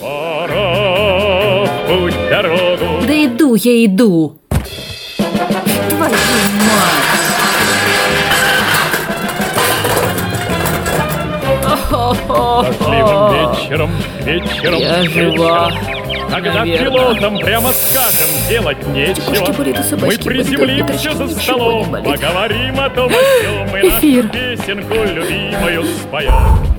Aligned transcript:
Пора 0.00 1.66
путь 1.86 2.14
дорогу. 2.28 3.06
Да 3.06 3.24
иду 3.24 3.54
я 3.54 3.84
иду. 3.84 4.38
Твою 5.90 6.16
мать. 6.68 7.14
Дождливым 12.28 13.32
вечером, 13.34 13.90
вечером, 14.24 14.78
Я 14.80 15.02
жива. 15.04 15.70
вечером, 15.70 16.30
Когда 16.30 16.52
Наверное. 16.60 16.90
пилотам 16.90 17.38
прямо 17.38 17.72
скажем 17.72 18.28
делать 18.48 18.86
нечего, 18.88 19.52
болит, 19.52 19.76
мы 19.92 19.96
болит, 19.98 20.24
приземлимся 20.24 21.12
за 21.14 21.28
столом, 21.28 21.90
поговорим 21.92 22.80
о 22.80 22.90
том, 22.90 23.10
о 23.12 23.78
и 23.78 23.88
Эфир. 23.88 24.24
нашу 24.24 24.32
песенку 24.32 24.94
любимую 24.94 25.84
споем. 25.84 26.73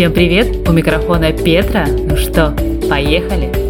Всем 0.00 0.14
привет, 0.14 0.66
у 0.66 0.72
микрофона 0.72 1.30
Петра. 1.30 1.86
Ну 1.86 2.16
что, 2.16 2.56
поехали? 2.88 3.69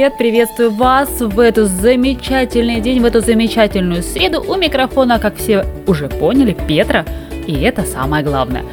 Привет! 0.00 0.16
Приветствую 0.16 0.70
вас 0.70 1.20
в 1.20 1.38
эту 1.38 1.66
замечательный 1.66 2.80
день, 2.80 3.00
в 3.00 3.04
эту 3.04 3.20
замечательную 3.20 4.02
среду. 4.02 4.40
У 4.40 4.56
микрофона, 4.56 5.18
как 5.18 5.36
все 5.36 5.66
уже 5.86 6.08
поняли, 6.08 6.56
Петра. 6.66 7.04
И 7.46 7.60
это 7.60 7.82
самое 7.82 8.24
главное. 8.24 8.64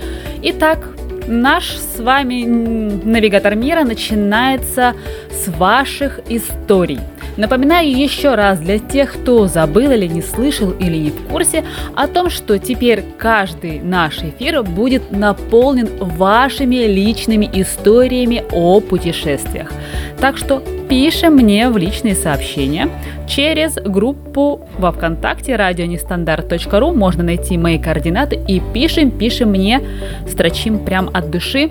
Итак, 0.42 0.88
наш 1.28 1.76
с 1.76 2.00
вами 2.00 2.46
навигатор 2.46 3.56
мира 3.56 3.84
начинается 3.84 4.94
с 5.30 5.50
ваших 5.50 6.22
историй. 6.30 7.00
Напоминаю 7.38 7.96
еще 7.96 8.34
раз 8.34 8.60
для 8.60 8.80
тех, 8.80 9.14
кто 9.14 9.48
забыл 9.48 9.92
или 9.92 10.08
не 10.08 10.24
слышал 10.24 10.72
или 10.72 10.98
не 10.98 11.10
в 11.12 11.28
курсе 11.28 11.64
о 11.96 12.08
том, 12.08 12.32
что 12.32 12.58
теперь 12.58 13.04
каждый 13.18 13.80
наш 13.80 14.18
эфир 14.18 14.64
будет 14.64 15.12
наполнен 15.12 15.88
вашими 16.00 16.88
личными 16.88 17.48
историями 17.54 18.44
о 18.52 18.82
путешествиях. 18.82 19.72
Так 20.20 20.38
что 20.38 20.64
пишем 20.90 21.36
мне 21.36 21.70
в 21.70 21.78
личные 21.78 22.16
сообщения 22.16 22.90
через 23.28 23.76
группу 23.76 24.68
во 24.80 24.92
ВКонтакте 24.92 25.56
радионестандарт.ру 25.56 26.94
можно 26.94 27.24
найти 27.24 27.58
мои 27.58 27.78
координаты 27.78 28.40
и 28.48 28.62
пишем, 28.74 29.12
пишем 29.12 29.50
мне, 29.50 29.82
строчим 30.28 30.80
прям 30.80 31.10
от 31.14 31.30
души 31.30 31.70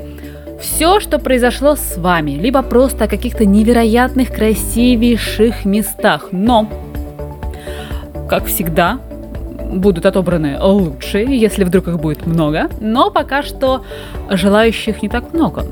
все, 0.61 1.01
что 1.01 1.19
произошло 1.19 1.77
с 1.77 1.97
вами, 1.97 2.33
либо 2.33 2.63
просто 2.63 3.05
о 3.05 3.09
каких-то 3.09 3.45
невероятных, 3.45 4.33
красивейших 4.33 5.65
местах. 5.65 6.29
Но, 6.33 6.69
как 8.29 8.47
всегда, 8.47 8.99
будут 9.71 10.07
отобраны 10.07 10.59
лучшие, 10.61 11.39
если 11.39 11.65
вдруг 11.65 11.89
их 11.89 11.99
будет 12.01 12.27
много. 12.27 12.69
Но 12.81 13.11
пока 13.11 13.43
что 13.43 13.85
желающих 14.31 15.03
не 15.03 15.09
так 15.09 15.33
много. 15.33 15.65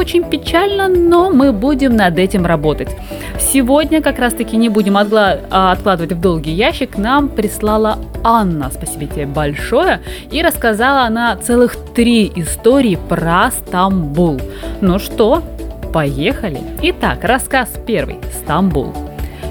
Очень 0.00 0.24
печально, 0.24 0.88
но 0.88 1.28
мы 1.28 1.52
будем 1.52 1.94
над 1.94 2.18
этим 2.18 2.46
работать. 2.46 2.88
Сегодня 3.38 4.00
как 4.00 4.18
раз 4.18 4.32
таки 4.32 4.56
не 4.56 4.70
будем 4.70 4.96
отгла- 4.96 5.40
а, 5.50 5.72
откладывать 5.72 6.14
в 6.14 6.20
долгий 6.22 6.52
ящик. 6.52 6.96
Нам 6.96 7.28
прислала 7.28 7.98
Анна, 8.24 8.70
спасибо 8.72 9.04
тебе 9.04 9.26
большое, 9.26 10.00
и 10.30 10.40
рассказала 10.40 11.02
она 11.02 11.36
целых 11.36 11.76
три 11.94 12.32
истории 12.34 12.98
про 13.10 13.50
Стамбул. 13.50 14.40
Ну 14.80 14.98
что, 14.98 15.42
поехали. 15.92 16.62
Итак, 16.80 17.22
рассказ 17.22 17.68
первый. 17.86 18.20
Стамбул. 18.42 18.94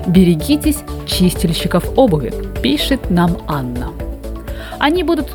Берегитесь 0.07 0.79
чистильщиков 1.05 1.95
обуви, 1.95 2.33
пишет 2.63 3.11
нам 3.11 3.38
Анна. 3.47 3.89
Они 4.79 5.03
будут 5.03 5.27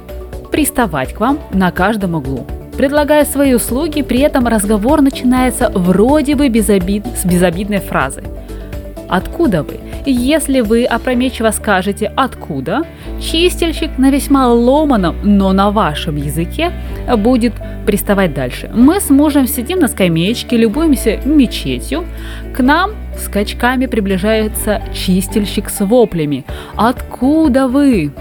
приставать 0.50 1.14
к 1.14 1.20
вам 1.20 1.38
на 1.52 1.70
каждом 1.70 2.16
углу, 2.16 2.44
предлагая 2.76 3.24
свои 3.24 3.54
услуги, 3.54 4.02
при 4.02 4.20
этом 4.20 4.46
разговор 4.46 5.00
начинается 5.00 5.70
вроде 5.70 6.34
бы 6.34 6.48
безобид... 6.48 7.06
с 7.16 7.24
безобидной 7.24 7.80
фразы. 7.80 8.22
Откуда 9.08 9.62
вы? 9.62 9.78
Если 10.06 10.60
вы 10.60 10.84
опрометчиво 10.84 11.50
скажете 11.50 12.12
«откуда», 12.14 12.82
чистильщик 13.20 13.96
на 13.96 14.10
весьма 14.10 14.48
ломаном, 14.48 15.16
но 15.22 15.52
на 15.52 15.70
вашем 15.70 16.16
языке 16.16 16.72
будет 17.16 17.54
приставать 17.86 18.34
дальше. 18.34 18.70
Мы 18.74 19.00
с 19.00 19.10
мужем 19.10 19.46
сидим 19.46 19.78
на 19.78 19.88
скамеечке, 19.88 20.56
любуемся 20.56 21.20
мечетью. 21.24 22.04
К 22.54 22.60
нам 22.60 22.92
скачками 23.18 23.86
приближается 23.86 24.82
чистильщик 24.92 25.70
с 25.70 25.84
воплями. 25.84 26.44
«Откуда 26.76 27.68
вы?» 27.68 28.12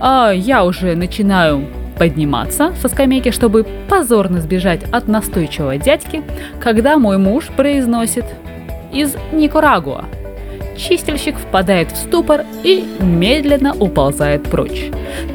А 0.00 0.30
я 0.30 0.64
уже 0.64 0.94
начинаю 0.94 1.66
подниматься 2.00 2.72
со 2.80 2.88
скамейки, 2.88 3.30
чтобы 3.30 3.66
позорно 3.86 4.40
сбежать 4.40 4.80
от 4.90 5.06
настойчивого 5.06 5.76
дядьки, 5.76 6.22
когда 6.58 6.96
мой 6.96 7.18
муж 7.18 7.48
произносит 7.54 8.24
«из 8.90 9.14
Никарагуа». 9.32 10.06
Чистильщик 10.78 11.36
впадает 11.36 11.92
в 11.92 11.96
ступор 11.98 12.46
и 12.64 12.82
медленно 13.00 13.74
уползает 13.74 14.44
прочь. 14.44 14.86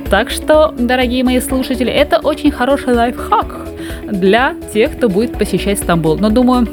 Так 0.09 0.31
что, 0.31 0.73
дорогие 0.75 1.23
мои 1.23 1.39
слушатели, 1.39 1.91
это 1.91 2.17
очень 2.17 2.49
хороший 2.49 2.95
лайфхак 2.95 3.57
для 4.11 4.55
тех, 4.73 4.97
кто 4.97 5.07
будет 5.07 5.37
посещать 5.37 5.77
Стамбул. 5.77 6.17
Но 6.17 6.31
думаю, 6.31 6.67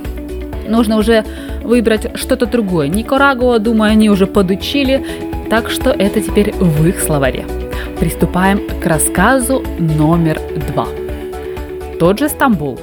нужно 0.66 0.96
уже 0.96 1.22
выбрать 1.62 2.18
что-то 2.18 2.46
другое. 2.46 2.88
Никарагуа, 2.88 3.58
думаю, 3.58 3.92
они 3.92 4.08
уже 4.08 4.26
подучили, 4.26 5.04
так 5.50 5.68
что 5.68 5.90
это 5.90 6.22
теперь 6.22 6.54
в 6.54 6.86
их 6.86 6.98
словаре. 6.98 7.44
Приступаем 7.98 8.68
к 8.80 8.86
рассказу 8.86 9.62
номер 9.78 10.40
два. 10.68 10.86
Тот 11.98 12.18
же 12.18 12.28
Стамбул. 12.28 12.78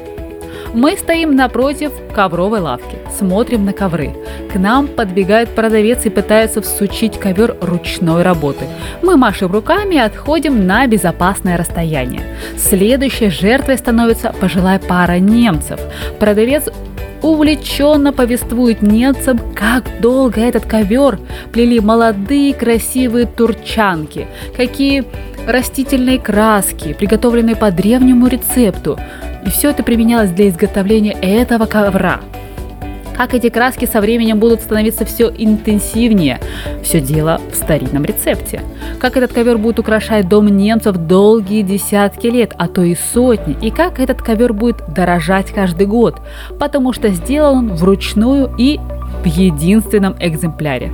Мы 0.73 0.95
стоим 0.95 1.35
напротив 1.35 1.91
ковровой 2.13 2.59
лавки, 2.59 2.97
смотрим 3.17 3.65
на 3.65 3.73
ковры. 3.73 4.13
К 4.53 4.55
нам 4.55 4.87
подбегает 4.87 5.49
продавец 5.49 6.05
и 6.05 6.09
пытается 6.09 6.61
всучить 6.61 7.19
ковер 7.19 7.57
ручной 7.59 8.21
работы. 8.21 8.65
Мы 9.01 9.17
машем 9.17 9.51
руками 9.51 9.95
и 9.95 9.99
отходим 9.99 10.67
на 10.67 10.85
безопасное 10.85 11.57
расстояние. 11.57 12.21
Следующей 12.57 13.29
жертвой 13.29 13.77
становится 13.77 14.33
пожилая 14.39 14.79
пара 14.79 15.17
немцев. 15.17 15.79
Продавец 16.19 16.69
увлеченно 17.21 18.13
повествует 18.13 18.81
немцам, 18.81 19.39
как 19.55 20.01
долго 20.01 20.41
этот 20.41 20.65
ковер 20.65 21.19
плели 21.51 21.79
молодые 21.79 22.53
красивые 22.53 23.25
турчанки, 23.25 24.27
какие 24.55 25.03
растительные 25.47 26.19
краски, 26.19 26.93
приготовленные 26.93 27.55
по 27.55 27.71
древнему 27.71 28.27
рецепту. 28.27 28.97
И 29.45 29.49
все 29.49 29.69
это 29.69 29.83
применялось 29.83 30.31
для 30.31 30.49
изготовления 30.49 31.17
этого 31.21 31.65
ковра. 31.65 32.19
Как 33.19 33.33
эти 33.33 33.49
краски 33.49 33.83
со 33.83 33.99
временем 33.99 34.39
будут 34.39 34.61
становиться 34.61 35.03
все 35.03 35.29
интенсивнее. 35.29 36.39
Все 36.81 37.01
дело 37.01 37.41
в 37.51 37.55
старинном 37.55 38.05
рецепте. 38.05 38.61
Как 38.97 39.17
этот 39.17 39.33
ковер 39.33 39.57
будет 39.57 39.77
украшать 39.77 40.29
дом 40.29 40.47
немцев 40.47 40.95
долгие 40.95 41.63
десятки 41.63 42.27
лет, 42.27 42.53
а 42.57 42.69
то 42.69 42.81
и 42.81 42.95
сотни. 42.95 43.57
И 43.61 43.71
как 43.71 43.99
этот 43.99 44.21
ковер 44.21 44.53
будет 44.53 44.77
дорожать 44.87 45.51
каждый 45.51 45.85
год. 45.85 46.15
Потому 46.61 46.93
что 46.93 47.09
сделан 47.09 47.57
он 47.57 47.75
вручную 47.75 48.55
и 48.57 48.79
в 49.21 49.25
единственном 49.25 50.15
экземпляре. 50.17 50.93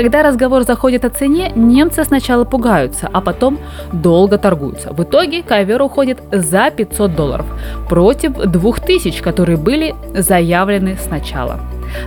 Когда 0.00 0.22
разговор 0.22 0.62
заходит 0.62 1.04
о 1.04 1.10
цене, 1.10 1.52
немцы 1.54 2.04
сначала 2.04 2.44
пугаются, 2.44 3.06
а 3.12 3.20
потом 3.20 3.58
долго 3.92 4.38
торгуются. 4.38 4.94
В 4.94 5.02
итоге 5.02 5.42
ковер 5.42 5.82
уходит 5.82 6.20
за 6.32 6.70
500 6.70 7.14
долларов 7.14 7.44
против 7.86 8.32
2000, 8.32 9.20
которые 9.20 9.58
были 9.58 9.94
заявлены 10.14 10.96
сначала. 10.98 11.60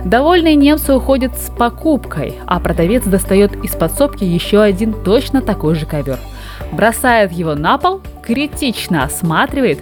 Довольные 0.04 0.56
немцы 0.56 0.92
уходят 0.92 1.38
с 1.38 1.50
покупкой, 1.50 2.34
а 2.46 2.58
продавец 2.58 3.04
достает 3.04 3.54
из 3.64 3.76
подсобки 3.76 4.24
еще 4.24 4.60
один 4.60 4.92
точно 4.92 5.40
такой 5.40 5.76
же 5.76 5.86
ковер. 5.86 6.18
Бросает 6.72 7.30
его 7.30 7.54
на 7.54 7.78
пол, 7.78 8.00
критично 8.24 9.04
осматривает. 9.04 9.78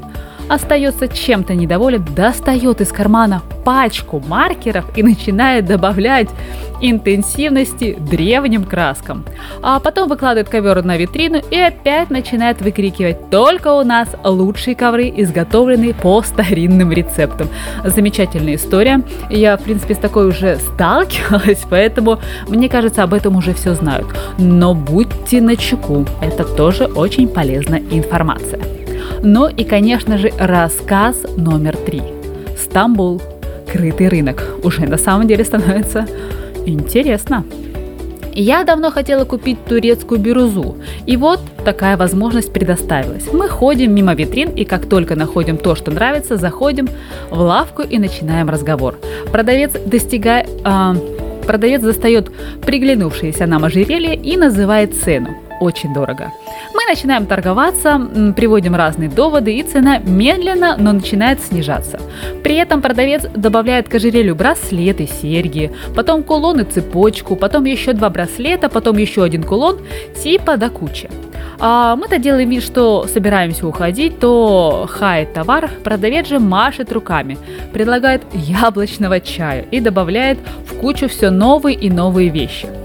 Остается 0.49 1.09
чем-то 1.09 1.55
недоволен, 1.55 2.05
достает 2.15 2.81
из 2.81 2.93
кармана 2.93 3.43
пачку 3.65 4.23
маркеров 4.27 4.85
и 4.97 5.03
начинает 5.03 5.67
добавлять 5.67 6.29
интенсивности 6.81 7.97
древним 7.99 8.65
краскам. 8.65 9.25
А 9.63 9.79
потом 9.81 10.09
выкладывает 10.09 10.49
ковер 10.49 10.85
на 10.85 10.97
витрину 10.97 11.41
и 11.51 11.57
опять 11.57 12.11
начинает 12.11 12.61
выкрикивать 12.61 13.31
«Только 13.31 13.73
у 13.73 13.85
нас 13.85 14.09
лучшие 14.25 14.75
ковры, 14.75 15.13
изготовленные 15.17 15.95
по 15.95 16.23
старинным 16.23 16.93
рецептам». 16.93 17.49
Замечательная 17.85 18.57
история. 18.57 19.03
Я, 19.31 19.57
в 19.57 19.63
принципе, 19.63 19.95
с 19.95 19.99
такой 19.99 20.29
уже 20.29 20.57
сталкивалась, 20.57 21.63
поэтому 21.71 22.19
мне 22.49 22.69
кажется, 22.69 23.05
об 23.05 23.15
этом 23.15 23.37
уже 23.37 23.55
все 23.55 23.75
знают. 23.75 24.09
Но 24.39 24.75
будьте 24.75 25.41
начеку, 25.41 26.05
это 26.21 26.45
тоже 26.45 26.87
очень 26.87 27.29
полезная 27.29 27.83
информация. 27.91 28.82
Ну 29.23 29.49
и, 29.49 29.65
конечно 29.65 30.19
же, 30.19 30.33
рассказ 30.39 31.17
номер 31.37 31.77
три. 31.77 32.03
Стамбул. 32.59 33.21
Крытый 33.71 34.09
рынок. 34.09 34.43
Уже 34.63 34.83
на 34.83 34.99
самом 34.99 35.27
деле 35.27 35.45
становится 35.45 36.07
интересно. 36.67 37.45
Я 38.35 38.65
давно 38.65 38.91
хотела 38.91 39.25
купить 39.25 39.63
турецкую 39.67 40.19
бирюзу, 40.19 40.77
и 41.05 41.19
вот 41.19 41.41
такая 41.65 41.99
возможность 41.99 42.51
предоставилась. 42.53 43.31
Мы 43.31 43.47
ходим 43.47 43.95
мимо 43.95 44.15
витрин, 44.15 44.51
и 44.51 44.65
как 44.65 44.87
только 44.87 45.17
находим 45.17 45.59
то, 45.59 45.75
что 45.75 45.91
нравится, 45.91 46.37
заходим 46.37 46.89
в 47.31 47.39
лавку 47.39 47.83
и 47.83 47.99
начинаем 47.99 48.49
разговор. 48.49 48.99
Продавец 49.31 49.73
достигает... 49.85 50.49
Э, 50.65 50.95
продавец 51.47 51.83
достает 51.83 52.31
приглянувшееся 52.65 53.47
нам 53.47 53.65
ожерелье 53.65 54.15
и 54.15 54.37
называет 54.39 54.95
цену. 54.95 55.37
Очень 55.63 55.95
дорого. 55.95 56.33
Мы 56.75 56.81
начинаем 56.89 57.27
торговаться, 57.27 57.97
приводим 58.35 58.75
разные 58.75 59.09
доводы, 59.09 59.57
и 59.57 59.63
цена 59.63 59.99
медленно, 59.99 60.75
но 60.77 60.91
начинает 60.91 61.41
снижаться. 61.41 62.01
При 62.43 62.57
этом 62.57 62.83
продавец 62.83 63.23
добавляет 63.37 63.89
к 63.89 63.95
ожерелью 63.95 64.35
браслеты, 64.35 65.07
серьги, 65.07 65.71
потом 65.95 66.25
кулон 66.25 66.59
и 66.59 66.65
цепочку, 66.65 67.37
потом 67.37 67.65
еще 67.65 67.93
два 67.93 68.11
браслета, 68.11 68.69
потом 68.69 68.97
еще 68.97 69.23
один 69.23 69.45
кулон, 69.45 69.79
типа 70.21 70.57
до 70.57 70.69
кучи. 70.69 71.09
А 71.61 71.95
мы-то 71.95 72.19
делаем 72.19 72.51
вид, 72.51 72.65
что 72.65 73.07
собираемся 73.07 73.65
уходить, 73.65 74.19
то 74.19 74.89
хает 74.91 75.33
товар, 75.33 75.71
продавец 75.85 76.27
же 76.27 76.41
машет 76.41 76.91
руками, 76.91 77.39
предлагает 77.73 78.23
яблочного 78.35 79.21
чая 79.21 79.65
и 79.71 79.79
добавляет 79.79 80.41
в 80.67 80.77
кучу 80.81 81.09
все 81.09 81.31
новые 81.31 81.77
и 81.77 81.89
новые 81.89 82.31
вещи– 82.31 82.67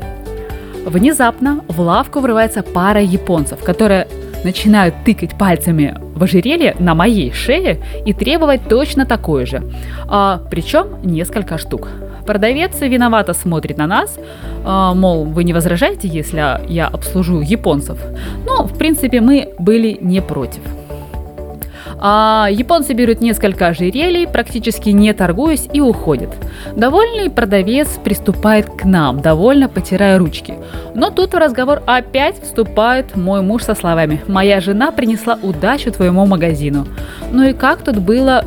Внезапно 0.88 1.66
в 1.68 1.82
лавку 1.82 2.22
врывается 2.22 2.64
пара 2.64 3.02
японцев, 3.02 3.62
которые 3.62 4.08
начинают 4.46 4.96
тыкать 5.04 5.38
пальцами 5.38 5.94
в 6.16 6.24
ожерелье 6.24 6.78
на 6.80 6.96
моей 6.96 7.34
шее 7.34 7.82
и 8.06 8.14
требовать 8.14 8.70
точно 8.70 9.06
такое 9.06 9.46
же. 9.46 9.64
А, 10.08 10.42
причем 10.50 10.88
несколько 11.04 11.58
штук. 11.58 11.90
Продавец 12.26 12.80
виновато 12.80 13.34
смотрит 13.34 13.78
на 13.78 13.86
нас, 13.86 14.18
а, 14.64 14.94
мол, 14.94 15.26
вы 15.26 15.44
не 15.44 15.52
возражаете, 15.52 16.08
если 16.08 16.62
я 16.72 16.88
обслужу 16.88 17.42
японцев? 17.42 17.98
Но, 18.46 18.64
в 18.64 18.78
принципе, 18.78 19.20
мы 19.20 19.50
были 19.60 19.98
не 20.00 20.22
против. 20.22 20.62
А 22.00 22.48
японцы 22.52 22.94
берут 22.94 23.22
несколько 23.22 23.68
ожерелий, 23.68 24.28
практически 24.28 24.90
не 24.90 25.14
торгуясь, 25.14 25.68
и 25.74 25.82
уходят. 25.82 26.30
Довольный 26.76 27.30
продавец 27.30 27.90
приступает 28.04 28.70
к 28.70 28.86
нам, 28.86 29.20
довольно 29.20 29.68
потирая 29.68 30.18
ручки. 30.20 30.56
Но 30.94 31.10
тут 31.10 31.34
в 31.34 31.38
разговор 31.38 31.82
опять 31.86 32.42
вступает 32.42 33.16
мой 33.16 33.42
муж 33.42 33.64
со 33.64 33.74
словами 33.74 34.22
«Моя 34.28 34.62
жена 34.62 34.92
принесла 34.92 35.40
удачу 35.42 35.92
твоему 35.92 36.26
магазину». 36.26 36.88
Ну 37.32 37.44
и 37.44 37.54
как 37.54 37.82
тут 37.82 37.98
было 37.98 38.44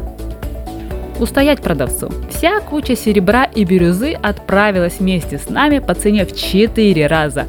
устоять 1.19 1.61
продавцу. 1.61 2.11
Вся 2.31 2.61
куча 2.61 2.97
серебра 2.97 3.45
и 3.45 3.65
бирюзы 3.65 4.15
отправилась 4.15 5.01
вместе 5.01 5.39
с 5.39 5.51
нами 5.51 5.79
по 5.79 5.95
цене 5.95 6.25
в 6.25 6.35
4 6.35 7.07
раза. 7.07 7.47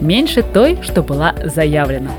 Меньше 0.00 0.42
той, 0.42 0.78
что 0.82 1.02
была 1.02 1.34
заявлена. 1.44 2.10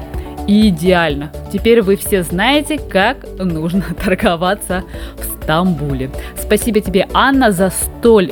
Идеально. 0.48 1.31
Теперь 1.51 1.81
вы 1.81 1.95
все 1.95 2.24
знаете, 2.24 2.78
как 2.78 3.25
нужно 3.38 3.84
торговаться 4.04 4.84
в 5.18 5.44
Стамбуле. 5.44 6.10
Спасибо 6.38 6.81
тебе, 6.81 7.07
Анна, 7.13 7.51
за 7.51 7.69
столь 7.69 8.31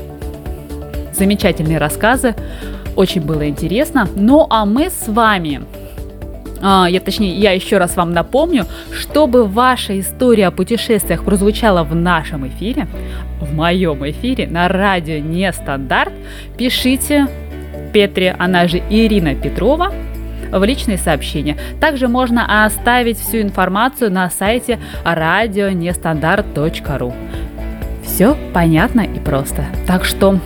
замечательные 1.14 1.78
рассказы. 1.78 2.36
Очень 2.96 3.22
было 3.22 3.48
интересно. 3.48 4.08
Ну 4.16 4.48
а 4.50 4.66
мы 4.66 4.90
с 4.90 5.08
вами 5.08 5.62
а, 6.64 6.88
я 6.88 7.00
точнее, 7.00 7.36
я 7.38 7.52
еще 7.54 7.78
раз 7.78 7.96
вам 7.96 8.14
напомню, 8.14 8.66
чтобы 8.94 9.46
ваша 9.46 10.00
история 10.00 10.48
о 10.48 10.52
путешествиях 10.52 11.24
прозвучала 11.24 11.84
в 11.84 11.96
нашем 11.96 12.48
эфире, 12.48 12.88
в 13.40 13.54
моем 13.54 14.08
эфире 14.10 14.48
на 14.48 14.68
радио 14.68 15.18
Нестандарт, 15.18 16.14
пишите 16.58 17.28
Петре, 17.94 18.36
она 18.38 18.68
же 18.68 18.82
Ирина 18.90 19.34
Петрова, 19.34 19.92
в 20.52 20.64
личные 20.64 20.98
сообщения. 20.98 21.58
Также 21.80 22.08
можно 22.08 22.66
оставить 22.66 23.20
всю 23.20 23.42
информацию 23.42 24.12
на 24.12 24.30
сайте 24.30 24.80
радионестандарт.ру. 25.04 27.14
Все 28.04 28.38
понятно 28.54 29.02
и 29.02 29.20
просто. 29.20 29.66
Так 29.88 30.06
что 30.06 30.40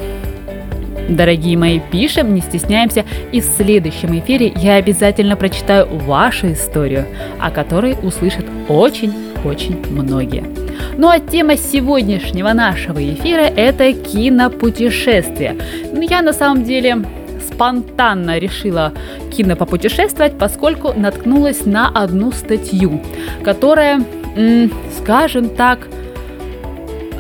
Дорогие 1.08 1.58
мои, 1.58 1.80
пишем, 1.80 2.34
не 2.34 2.42
стесняемся, 2.42 3.06
и 3.32 3.40
в 3.40 3.46
следующем 3.46 4.18
эфире 4.20 4.52
я 4.56 4.76
обязательно 4.76 5.36
прочитаю 5.36 5.88
вашу 5.88 6.54
историю, 6.54 7.06
о 7.40 7.52
которой 7.52 7.96
услышат 8.02 8.46
очень-очень 8.68 9.86
многие. 9.92 10.44
Ну 10.98 11.10
а 11.10 11.20
тема 11.20 11.58
сегодняшнего 11.58 12.54
нашего 12.54 12.98
эфира– 12.98 13.42
это 13.56 13.94
кинопутешествие. 13.94 15.56
Я 16.10 16.22
на 16.22 16.34
самом 16.34 16.64
деле 16.64 17.04
спонтанно 17.56 18.38
решила 18.38 18.92
кинопопутешествовать, 19.32 20.38
поскольку 20.38 20.94
наткнулась 20.94 21.66
на 21.66 21.88
одну 21.88 22.32
статью, 22.32 23.02
которая, 23.44 24.02
скажем 24.98 25.50
так, 25.50 25.88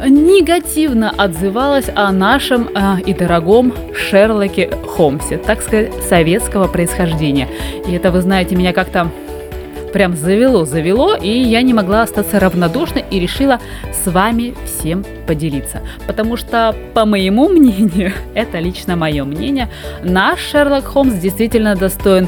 негативно 0.06 1.10
отзывалась 1.10 1.90
о 1.96 2.12
нашем 2.12 2.70
э, 2.76 2.98
и 3.06 3.14
дорогом 3.14 3.74
Шерлоке 3.96 4.70
Холмсе, 4.86 5.38
так 5.38 5.62
сказать, 5.62 5.94
советского 6.04 6.68
происхождения. 6.68 7.48
И 7.88 7.94
это, 7.94 8.12
вы 8.12 8.22
знаете, 8.22 8.56
меня 8.56 8.74
как-то 8.74 9.10
прям 9.96 10.14
завело-завело, 10.14 11.16
и 11.16 11.30
я 11.30 11.62
не 11.62 11.74
могла 11.74 12.02
остаться 12.02 12.38
равнодушной 12.38 13.06
и 13.10 13.18
решила 13.18 13.62
с 13.94 14.12
вами 14.12 14.54
всем 14.66 15.06
поделиться. 15.26 15.84
Потому 16.06 16.36
что, 16.36 16.76
по 16.94 17.06
моему 17.06 17.48
мнению, 17.56 18.12
это 18.34 18.60
лично 18.60 18.98
мое 18.98 19.24
мнение, 19.24 19.70
наш 20.04 20.42
Шерлок 20.42 20.84
Холмс 20.84 21.14
действительно 21.14 21.78
достоин 21.78 22.28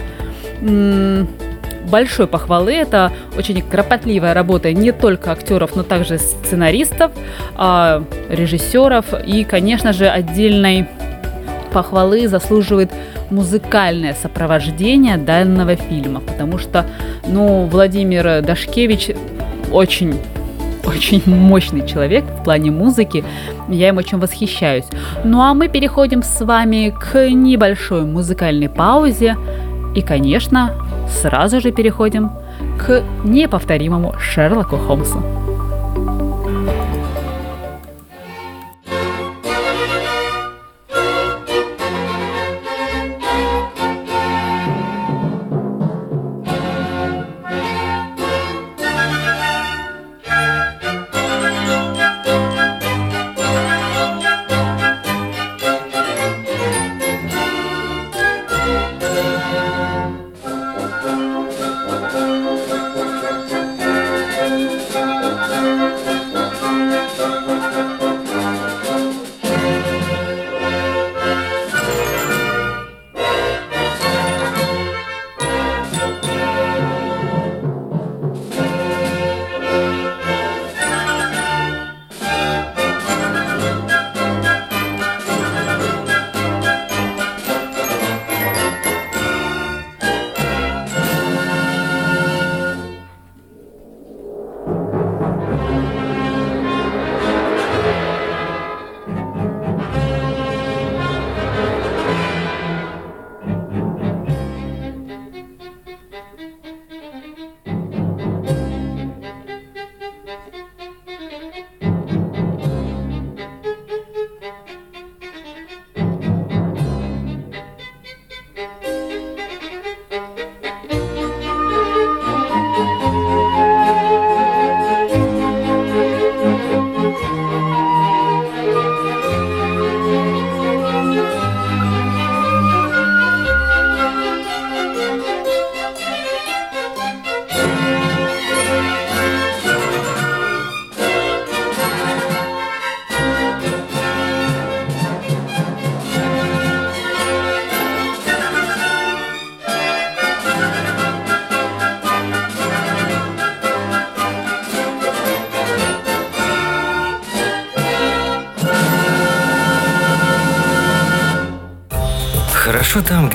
большой 1.92 2.28
похвалы. 2.28 2.74
Это 2.74 3.12
очень 3.38 3.62
кропотливая 3.62 4.34
работа 4.34 4.72
не 4.72 4.94
только 4.94 5.34
актеров, 5.34 5.76
но 5.76 5.84
также 5.84 6.20
сценаристов, 6.20 7.12
а, 7.56 8.02
режиссеров 8.30 9.08
и, 9.26 9.44
конечно 9.44 9.92
же, 9.92 10.08
отдельной 10.08 10.88
похвалы 11.78 12.28
заслуживает 12.28 12.92
музыкальное 13.30 14.16
сопровождение 14.20 15.16
данного 15.18 15.76
фильма, 15.76 16.22
потому 16.22 16.58
что, 16.58 16.88
ну, 17.28 17.68
Владимир 17.68 18.42
Дашкевич 18.42 19.12
очень 19.72 20.16
очень 20.84 21.22
мощный 21.28 21.86
человек 21.86 22.24
в 22.24 22.44
плане 22.44 22.72
музыки. 22.72 23.24
Я 23.70 23.90
им 23.90 23.98
очень 23.98 24.18
восхищаюсь. 24.18 24.86
Ну 25.24 25.42
а 25.42 25.54
мы 25.54 25.68
переходим 25.68 26.24
с 26.24 26.44
вами 26.44 26.96
к 27.00 27.30
небольшой 27.30 28.06
музыкальной 28.06 28.70
паузе. 28.70 29.36
И, 29.94 30.02
конечно, 30.02 30.72
сразу 31.22 31.62
же 31.62 31.72
переходим 31.72 32.32
к 32.80 33.04
неповторимому 33.24 34.16
Шерлоку 34.18 34.78
Холмсу. 34.78 35.47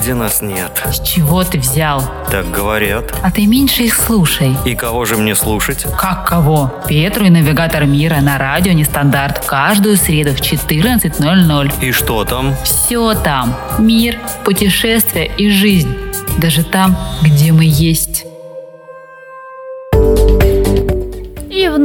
Где 0.03 0.15
нас 0.15 0.43
нет. 0.43 0.83
С 0.85 1.01
чего 1.01 1.45
ты 1.45 1.59
взял? 1.61 2.03
Так 2.29 2.51
говорят. 2.51 3.15
А 3.23 3.31
ты 3.31 3.47
меньше 3.47 3.85
их 3.85 3.95
слушай. 3.95 4.57
И 4.65 4.75
кого 4.75 5.05
же 5.05 5.17
мне 5.17 5.37
слушать? 5.37 5.87
Как 5.97 6.27
кого? 6.27 6.73
Петру 6.89 7.27
и 7.27 7.31
Навигатор 7.31 7.85
Мира 7.87 8.17
на 8.17 8.37
радио 8.37 8.73
Нестандарт 8.73 9.45
каждую 9.47 9.97
среду 9.97 10.33
в 10.33 10.41
14.00. 10.41 11.73
И 11.81 11.93
что 11.93 12.25
там? 12.25 12.57
Все 12.65 13.15
там. 13.15 13.57
Мир, 13.79 14.19
путешествия 14.45 15.27
и 15.27 15.51
жизнь. 15.51 15.97
Даже 16.37 16.65
там, 16.65 16.97
где 17.23 17.53
мы 17.53 17.65
есть. 17.65 18.27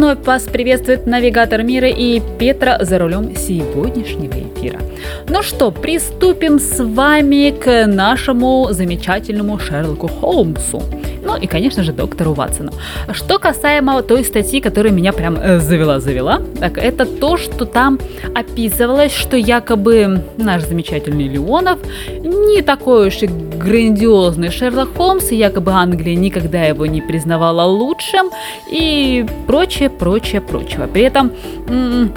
Вновь 0.08 0.26
вас 0.26 0.44
приветствует 0.44 1.06
навигатор 1.06 1.64
мира 1.64 1.90
и 1.90 2.22
Петра 2.40 2.78
за 2.80 2.98
рулем 2.98 3.36
сегодняшнего 3.36 4.36
эфира. 4.36 4.80
Ну 5.28 5.44
что, 5.44 5.70
приступим 5.70 6.60
с 6.60 6.82
вами 6.82 7.52
к 7.52 7.86
нашему 7.88 8.70
замечательному 8.72 9.60
Шерлоку 9.60 10.08
Холмсу. 10.08 10.82
Ну 11.28 11.36
и, 11.36 11.46
конечно 11.46 11.84
же, 11.84 11.92
доктору 11.92 12.34
Ватсону. 12.34 12.72
Что 13.12 13.38
касаемо 13.38 14.02
той 14.02 14.24
статьи, 14.24 14.62
которая 14.62 14.94
меня 14.94 15.12
прям 15.12 15.36
э, 15.36 15.60
завела-завела, 15.60 16.42
так 16.60 16.78
это 16.78 17.06
то, 17.06 17.36
что 17.36 17.66
там 17.66 18.00
описывалось, 18.34 19.14
что 19.14 19.36
якобы 19.36 20.22
наш 20.38 20.64
замечательный 20.64 21.28
Леонов 21.28 21.80
не 22.24 22.62
такой 22.62 23.08
уж 23.08 23.24
и 23.24 23.28
грандиозный 23.28 24.52
Шерлок 24.52 24.96
Холмс, 24.96 25.32
и 25.32 25.36
якобы 25.36 25.72
Англия 25.72 26.16
никогда 26.16 26.64
его 26.64 26.86
не 26.86 27.02
признавала 27.02 27.64
лучшим, 27.64 28.30
и 28.72 29.26
прочее, 29.48 29.90
прочее, 29.90 30.40
прочее. 30.40 30.88
При 30.94 31.02
этом 31.02 31.32
м- 31.68 32.14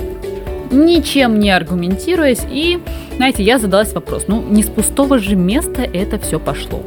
ничем 0.71 1.40
не 1.40 1.50
аргументируясь, 1.50 2.43
и, 2.49 2.79
знаете, 3.17 3.43
я 3.43 3.59
задалась 3.59 3.93
вопрос, 3.93 4.26
ну, 4.29 4.40
не 4.40 4.62
с 4.62 4.69
пустого 4.69 5.19
же 5.19 5.35
места 5.35 5.83
это 5.83 6.17
все 6.21 6.38
пошло. 6.38 6.83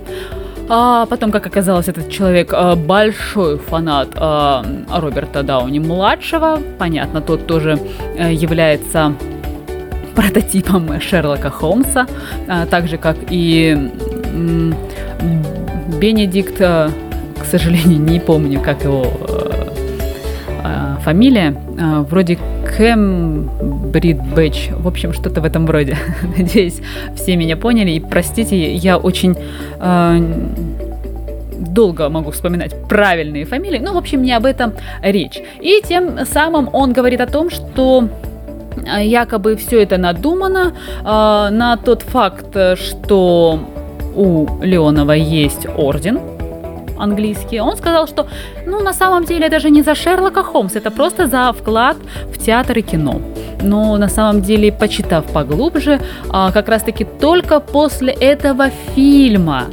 А 0.70 1.06
потом, 1.06 1.32
как 1.32 1.46
оказалось, 1.46 1.88
этот 1.88 2.10
человек 2.10 2.54
а, 2.54 2.76
большой 2.76 3.58
фанат 3.58 4.10
а, 4.16 4.66
Роберта 4.90 5.44
Дауни 5.44 5.80
младшего. 5.80 6.60
Понятно, 6.78 7.22
тот 7.22 7.48
тоже 7.48 7.80
а, 8.18 8.32
является 8.32 9.14
прототипом 10.16 11.02
Шерлока 11.02 11.50
Холмса, 11.50 12.08
а, 12.48 12.66
так 12.66 12.88
же 12.88 12.98
как 12.98 13.18
и 13.30 13.92
Бенедикт, 16.00 16.58
к 16.58 16.92
сожалению, 17.50 18.00
не 18.00 18.20
помню, 18.20 18.62
как 18.62 18.84
его 18.84 19.06
а, 20.64 20.98
а, 21.80 22.04
а, 22.74 22.80
вроде 22.80 22.94
Кэмбридбэч, 23.92 24.70
в 24.72 24.88
общем, 24.88 25.14
что-то 25.14 25.42
в 25.42 25.46
этом 25.46 25.70
роде. 25.70 25.98
Надеюсь, 26.38 26.82
все 27.16 27.36
меня 27.36 27.58
поняли. 27.58 27.92
И 27.92 28.00
простите, 28.00 28.74
я 28.76 28.98
очень 28.98 29.36
э, 29.80 30.20
долго 31.70 32.10
могу 32.10 32.32
вспоминать 32.32 32.74
правильные 32.88 33.46
фамилии. 33.46 33.80
Ну, 33.80 33.94
в 33.94 33.98
общем, 33.98 34.24
не 34.24 34.34
об 34.34 34.46
этом 34.46 34.74
речь. 35.02 35.42
И 35.62 35.82
тем 35.88 36.26
самым 36.26 36.70
он 36.74 36.94
говорит 36.94 37.22
о 37.22 37.28
том, 37.28 37.50
что 37.50 38.08
э, 38.86 39.06
якобы 39.06 39.56
все 39.56 39.82
это 39.82 39.98
надумано 39.98 40.74
э, 41.00 41.04
на 41.04 41.78
тот 41.78 42.02
факт, 42.02 42.58
что 42.76 43.60
у 44.16 44.48
Леонова 44.62 45.14
есть 45.14 45.68
орден, 45.78 46.20
английский, 47.04 47.62
он 47.62 47.78
сказал, 47.78 48.08
что, 48.08 48.28
ну, 48.66 48.82
на 48.82 48.94
самом 48.94 49.26
деле, 49.26 49.48
это 49.48 49.60
же 49.60 49.70
не 49.70 49.84
за 49.84 49.96
Шерлока 49.96 50.44
Холмса, 50.44 50.80
это 50.80 50.92
просто 50.92 51.28
за 51.28 51.52
вклад 51.54 51.98
в 52.34 52.38
театр 52.38 52.78
и 52.78 52.82
кино. 52.82 53.22
Но 53.62 53.98
на 53.98 54.10
самом 54.10 54.42
деле, 54.42 54.72
почитав 54.72 55.26
поглубже, 55.26 56.00
а, 56.30 56.52
как 56.52 56.70
раз-таки 56.70 57.06
только 57.06 57.60
после 57.60 58.14
этого 58.14 58.70
фильма 58.96 59.66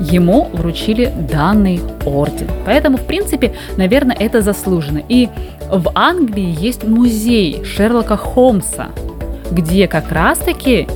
ему 0.00 0.48
вручили 0.52 1.12
данный 1.30 1.80
орден. 2.06 2.48
Поэтому, 2.64 2.96
в 2.96 3.06
принципе, 3.06 3.54
наверное, 3.76 4.16
это 4.18 4.40
заслуженно. 4.40 5.02
И 5.08 5.28
в 5.70 5.90
Англии 5.94 6.56
есть 6.66 6.84
музей 6.84 7.64
Шерлока 7.64 8.16
Холмса, 8.16 8.88
где 9.50 9.86
как 9.86 10.10
раз-таки 10.10 10.86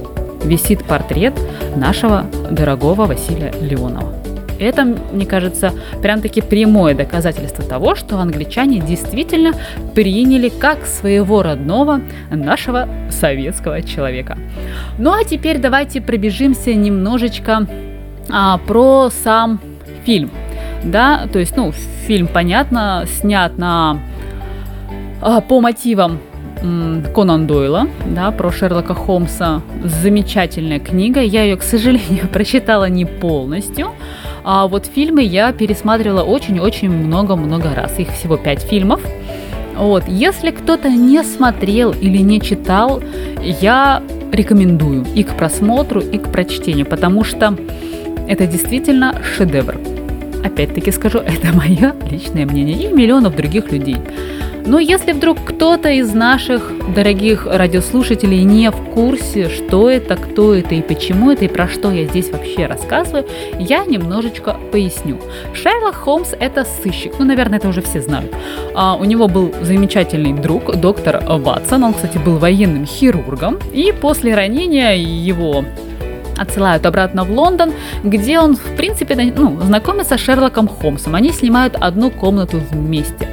висит 0.44 0.84
портрет 0.84 1.34
нашего 1.76 2.24
дорогого 2.50 3.06
Василия 3.06 3.52
Леонова. 3.60 4.23
Это, 4.64 4.84
мне 4.84 5.26
кажется, 5.26 5.72
прям-таки 6.02 6.40
прямое 6.40 6.94
доказательство 6.94 7.64
того, 7.64 7.94
что 7.94 8.18
англичане 8.18 8.80
действительно 8.80 9.52
приняли 9.94 10.48
как 10.48 10.86
своего 10.86 11.42
родного 11.42 12.00
нашего 12.30 12.88
советского 13.10 13.82
человека. 13.82 14.38
Ну 14.98 15.12
а 15.12 15.24
теперь 15.24 15.58
давайте 15.58 16.00
пробежимся 16.00 16.74
немножечко 16.74 17.66
а, 18.30 18.58
про 18.58 19.10
сам 19.10 19.60
фильм. 20.04 20.30
Да, 20.82 21.26
то 21.32 21.38
есть, 21.38 21.56
ну, 21.56 21.72
фильм, 22.06 22.26
понятно, 22.26 23.04
снят 23.06 23.56
на 23.56 23.98
а, 25.22 25.40
по 25.40 25.60
мотивам 25.60 26.20
Конан 27.14 27.46
Дойла, 27.46 27.88
да, 28.06 28.30
про 28.30 28.50
Шерлока 28.50 28.94
Холмса. 28.94 29.62
Замечательная 29.82 30.78
книга. 30.78 31.20
Я 31.20 31.44
ее, 31.44 31.56
к 31.56 31.62
сожалению, 31.62 32.28
прочитала 32.32 32.88
не 32.88 33.04
полностью. 33.04 33.92
А 34.44 34.68
вот 34.68 34.84
фильмы 34.86 35.22
я 35.22 35.52
пересматривала 35.52 36.22
очень-очень 36.22 36.90
много-много 36.90 37.74
раз. 37.74 37.98
Их 37.98 38.10
всего 38.10 38.36
пять 38.36 38.60
фильмов. 38.60 39.00
Вот. 39.76 40.04
Если 40.06 40.50
кто-то 40.50 40.90
не 40.90 41.22
смотрел 41.24 41.92
или 41.92 42.18
не 42.18 42.40
читал, 42.40 43.02
я 43.42 44.02
рекомендую 44.30 45.06
и 45.14 45.22
к 45.22 45.34
просмотру, 45.34 46.00
и 46.00 46.18
к 46.18 46.30
прочтению, 46.30 46.86
потому 46.86 47.24
что 47.24 47.56
это 48.28 48.46
действительно 48.46 49.20
шедевр. 49.36 49.78
Опять-таки 50.44 50.90
скажу, 50.90 51.18
это 51.26 51.56
мое 51.56 51.94
личное 52.10 52.44
мнение 52.44 52.90
и 52.90 52.92
миллионов 52.92 53.34
других 53.34 53.72
людей. 53.72 53.96
Но 54.66 54.78
если 54.78 55.12
вдруг 55.12 55.38
кто-то 55.44 55.90
из 55.90 56.14
наших 56.14 56.72
дорогих 56.94 57.46
радиослушателей 57.46 58.44
не 58.44 58.70
в 58.70 58.76
курсе, 58.94 59.48
что 59.48 59.90
это, 59.90 60.16
кто 60.16 60.54
это 60.54 60.74
и 60.74 60.82
почему 60.82 61.30
это, 61.30 61.44
и 61.44 61.48
про 61.48 61.68
что 61.68 61.90
я 61.90 62.04
здесь 62.06 62.30
вообще 62.30 62.66
рассказываю, 62.66 63.26
я 63.58 63.84
немножечко 63.84 64.56
поясню. 64.72 65.18
Шерлок 65.52 65.96
Холмс– 65.96 66.32
это 66.40 66.64
сыщик, 66.64 67.14
ну, 67.18 67.26
наверное, 67.26 67.58
это 67.58 67.68
уже 67.68 67.82
все 67.82 68.00
знают. 68.00 68.32
А, 68.74 68.96
у 68.96 69.04
него 69.04 69.28
был 69.28 69.52
замечательный 69.60 70.32
друг, 70.32 70.74
доктор 70.76 71.22
Ватсон, 71.26 71.84
он, 71.84 71.94
кстати, 71.94 72.16
был 72.18 72.38
военным 72.38 72.86
хирургом, 72.86 73.58
и 73.72 73.92
после 73.92 74.34
ранения 74.34 74.94
его 74.94 75.64
отсылают 76.36 76.86
обратно 76.86 77.24
в 77.24 77.30
Лондон, 77.30 77.72
где 78.02 78.40
он, 78.40 78.56
в 78.56 78.76
принципе, 78.76 79.32
ну, 79.36 79.60
знакомится 79.60 80.16
с 80.16 80.20
Шерлоком 80.20 80.68
Холмсом. 80.68 81.14
Они 81.14 81.30
снимают 81.30 81.76
одну 81.76 82.10
комнату 82.10 82.60
вместе. 82.70 83.28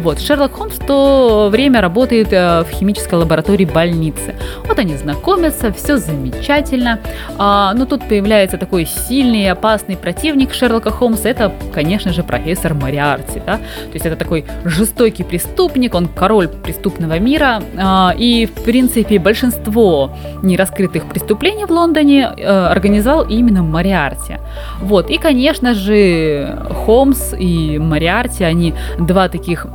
Вот, 0.00 0.18
Шерлок 0.18 0.52
Холмс 0.52 0.76
в 0.76 0.86
то 0.86 1.48
время 1.50 1.82
работает 1.82 2.32
э, 2.32 2.64
в 2.64 2.70
химической 2.70 3.16
лаборатории 3.16 3.66
больницы. 3.66 4.34
Вот 4.64 4.78
они 4.78 4.96
знакомятся, 4.96 5.72
все 5.74 5.98
замечательно. 5.98 7.00
А, 7.36 7.74
но 7.74 7.84
тут 7.84 8.08
появляется 8.08 8.56
такой 8.56 8.86
сильный 8.86 9.42
и 9.42 9.46
опасный 9.46 9.98
противник 9.98 10.54
Шерлока 10.54 10.90
Холмса. 10.90 11.28
Это, 11.28 11.52
конечно 11.74 12.14
же, 12.14 12.22
профессор 12.22 12.72
Мариарти. 12.72 13.42
Да? 13.44 13.56
То 13.56 13.92
есть 13.92 14.06
это 14.06 14.16
такой 14.16 14.46
жестокий 14.64 15.22
преступник, 15.22 15.94
он 15.94 16.08
король 16.08 16.48
преступного 16.48 17.18
мира. 17.18 17.62
А, 17.76 18.14
и, 18.16 18.46
в 18.46 18.64
принципе, 18.64 19.18
большинство 19.18 20.16
нераскрытых 20.42 21.04
преступлений 21.04 21.66
в 21.66 21.70
Лондоне 21.70 22.30
э, 22.36 22.66
организовал 22.66 23.26
именно 23.28 23.62
Мариарти. 23.62 24.38
Вот, 24.80 25.10
и, 25.10 25.18
конечно 25.18 25.74
же, 25.74 26.58
Холмс 26.86 27.34
и 27.38 27.78
Мариарти, 27.78 28.44
они 28.44 28.74
два 28.98 29.28
таких 29.28 29.66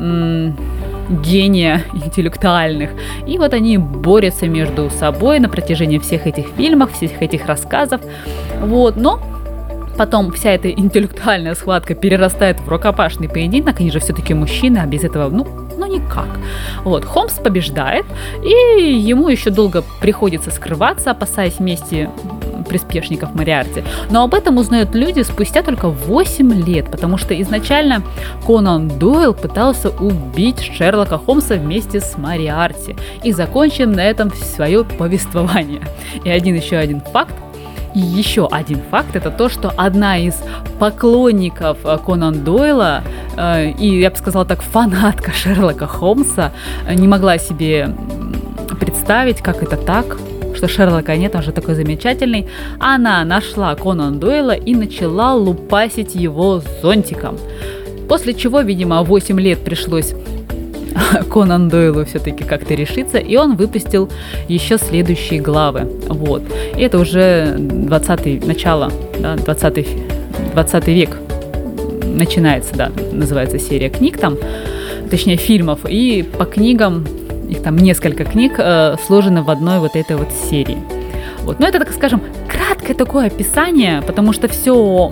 гения 1.23 1.83
интеллектуальных. 1.93 2.91
И 3.27 3.37
вот 3.37 3.53
они 3.53 3.77
борются 3.77 4.47
между 4.47 4.89
собой 4.89 5.39
на 5.39 5.49
протяжении 5.49 5.99
всех 5.99 6.27
этих 6.27 6.47
фильмов, 6.57 6.93
всех 6.93 7.21
этих 7.21 7.45
рассказов. 7.45 8.01
Вот, 8.61 8.95
но 8.95 9.21
Потом 9.97 10.31
вся 10.31 10.51
эта 10.51 10.69
интеллектуальная 10.69 11.55
схватка 11.55 11.95
перерастает 11.95 12.59
в 12.59 12.67
рукопашный 12.67 13.29
поединок, 13.29 13.79
они 13.79 13.91
же 13.91 13.99
все-таки 13.99 14.33
мужчины, 14.33 14.79
а 14.79 14.85
без 14.85 15.05
этого, 15.05 15.29
ну, 15.29 15.47
ну 15.77 15.85
никак. 15.85 16.27
Вот, 16.83 17.05
Холмс 17.05 17.35
побеждает, 17.35 18.05
и 18.43 18.93
ему 18.93 19.29
еще 19.29 19.51
долго 19.51 19.83
приходится 20.01 20.51
скрываться, 20.51 21.11
опасаясь 21.11 21.59
мести 21.59 22.09
приспешников 22.63 23.33
Мариарти. 23.35 23.83
Но 24.09 24.23
об 24.23 24.33
этом 24.33 24.57
узнают 24.57 24.95
люди 24.95 25.21
спустя 25.21 25.63
только 25.63 25.89
8 25.89 26.53
лет, 26.65 26.89
потому 26.91 27.17
что 27.17 27.39
изначально 27.41 28.01
Конан 28.45 28.87
Дойл 28.87 29.33
пытался 29.33 29.89
убить 29.89 30.61
Шерлока 30.61 31.17
Холмса 31.17 31.55
вместе 31.55 31.99
с 31.99 32.17
Мариарти. 32.17 32.95
И 33.23 33.31
закончим 33.31 33.91
на 33.91 34.01
этом 34.01 34.33
свое 34.33 34.83
повествование. 34.83 35.81
И 36.23 36.29
один 36.29 36.55
еще 36.55 36.77
один 36.77 37.01
факт. 37.01 37.33
И 37.93 37.99
еще 37.99 38.47
один 38.51 38.81
факт 38.91 39.15
это 39.15 39.31
то, 39.31 39.47
что 39.47 39.71
одна 39.77 40.17
из 40.17 40.35
поклонников 40.79 41.77
э, 41.85 41.97
Конан 42.05 42.43
Дойла 42.43 43.03
э, 43.37 43.71
и, 43.71 44.01
я 44.01 44.11
бы 44.11 44.17
сказала 44.17 44.43
так, 44.43 44.61
фанатка 44.61 45.31
Шерлока 45.31 45.87
Холмса 45.87 46.51
э, 46.85 46.93
не 46.93 47.07
могла 47.07 47.37
себе 47.37 47.95
представить, 48.81 49.41
как 49.41 49.63
это 49.63 49.77
так, 49.77 50.17
что 50.55 50.67
Шерлока 50.67 51.15
нет, 51.15 51.35
он 51.35 51.43
же 51.43 51.51
такой 51.51 51.75
замечательный, 51.75 52.47
она 52.79 53.23
нашла 53.23 53.75
Конан 53.75 54.19
Дойла 54.19 54.51
и 54.51 54.75
начала 54.75 55.33
лупасить 55.33 56.15
его 56.15 56.61
зонтиком. 56.81 57.37
После 58.07 58.33
чего, 58.33 58.61
видимо, 58.61 59.03
8 59.03 59.39
лет 59.39 59.59
пришлось 59.59 60.13
Конан 61.31 61.69
Дойлу 61.69 62.05
все-таки 62.05 62.43
как-то 62.43 62.73
решиться, 62.73 63.17
и 63.17 63.35
он 63.35 63.55
выпустил 63.55 64.09
еще 64.47 64.77
следующие 64.77 65.41
главы. 65.41 65.87
Вот. 66.07 66.43
И 66.77 66.81
это 66.81 66.99
уже 66.99 67.55
20 67.57 68.45
начало, 68.45 68.91
да, 69.19 69.35
20, 69.35 69.87
20 70.53 70.87
век 70.87 71.17
начинается, 72.03 72.75
да, 72.75 72.91
называется 73.11 73.59
серия 73.59 73.89
книг 73.89 74.17
там, 74.17 74.37
точнее 75.09 75.37
фильмов, 75.37 75.79
и 75.87 76.23
по 76.23 76.45
книгам, 76.45 77.05
их 77.49 77.61
там 77.61 77.77
несколько 77.77 78.23
книг 78.23 78.53
э, 78.57 78.95
сложены 79.05 79.43
в 79.43 79.49
одной 79.49 79.79
вот 79.79 79.95
этой 79.95 80.15
вот 80.15 80.31
серии. 80.31 80.77
Вот. 81.43 81.59
Но 81.59 81.67
это, 81.67 81.79
так 81.79 81.91
скажем, 81.91 82.21
краткое 82.47 82.93
такое 82.93 83.27
описание, 83.27 84.01
потому 84.01 84.33
что 84.33 84.47
все 84.47 85.11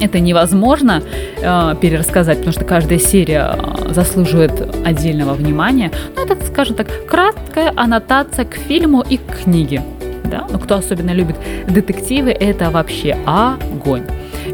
это 0.00 0.18
невозможно 0.18 1.02
э, 1.40 1.74
перерассказать, 1.80 2.38
потому 2.38 2.52
что 2.52 2.64
каждая 2.64 2.98
серия 2.98 3.54
э, 3.54 3.92
заслуживает 3.92 4.52
отдельного 4.84 5.34
внимания. 5.34 5.90
Но 6.16 6.22
это, 6.22 6.36
скажем 6.46 6.76
так, 6.76 6.88
краткая 7.06 7.72
аннотация 7.76 8.44
к 8.44 8.54
фильму 8.54 9.04
и 9.08 9.18
к 9.18 9.42
книге. 9.44 9.82
Да? 10.24 10.46
Но 10.50 10.58
кто 10.58 10.76
особенно 10.76 11.10
любит 11.10 11.36
детективы, 11.68 12.30
это 12.30 12.70
вообще 12.70 13.16
огонь. 13.26 14.04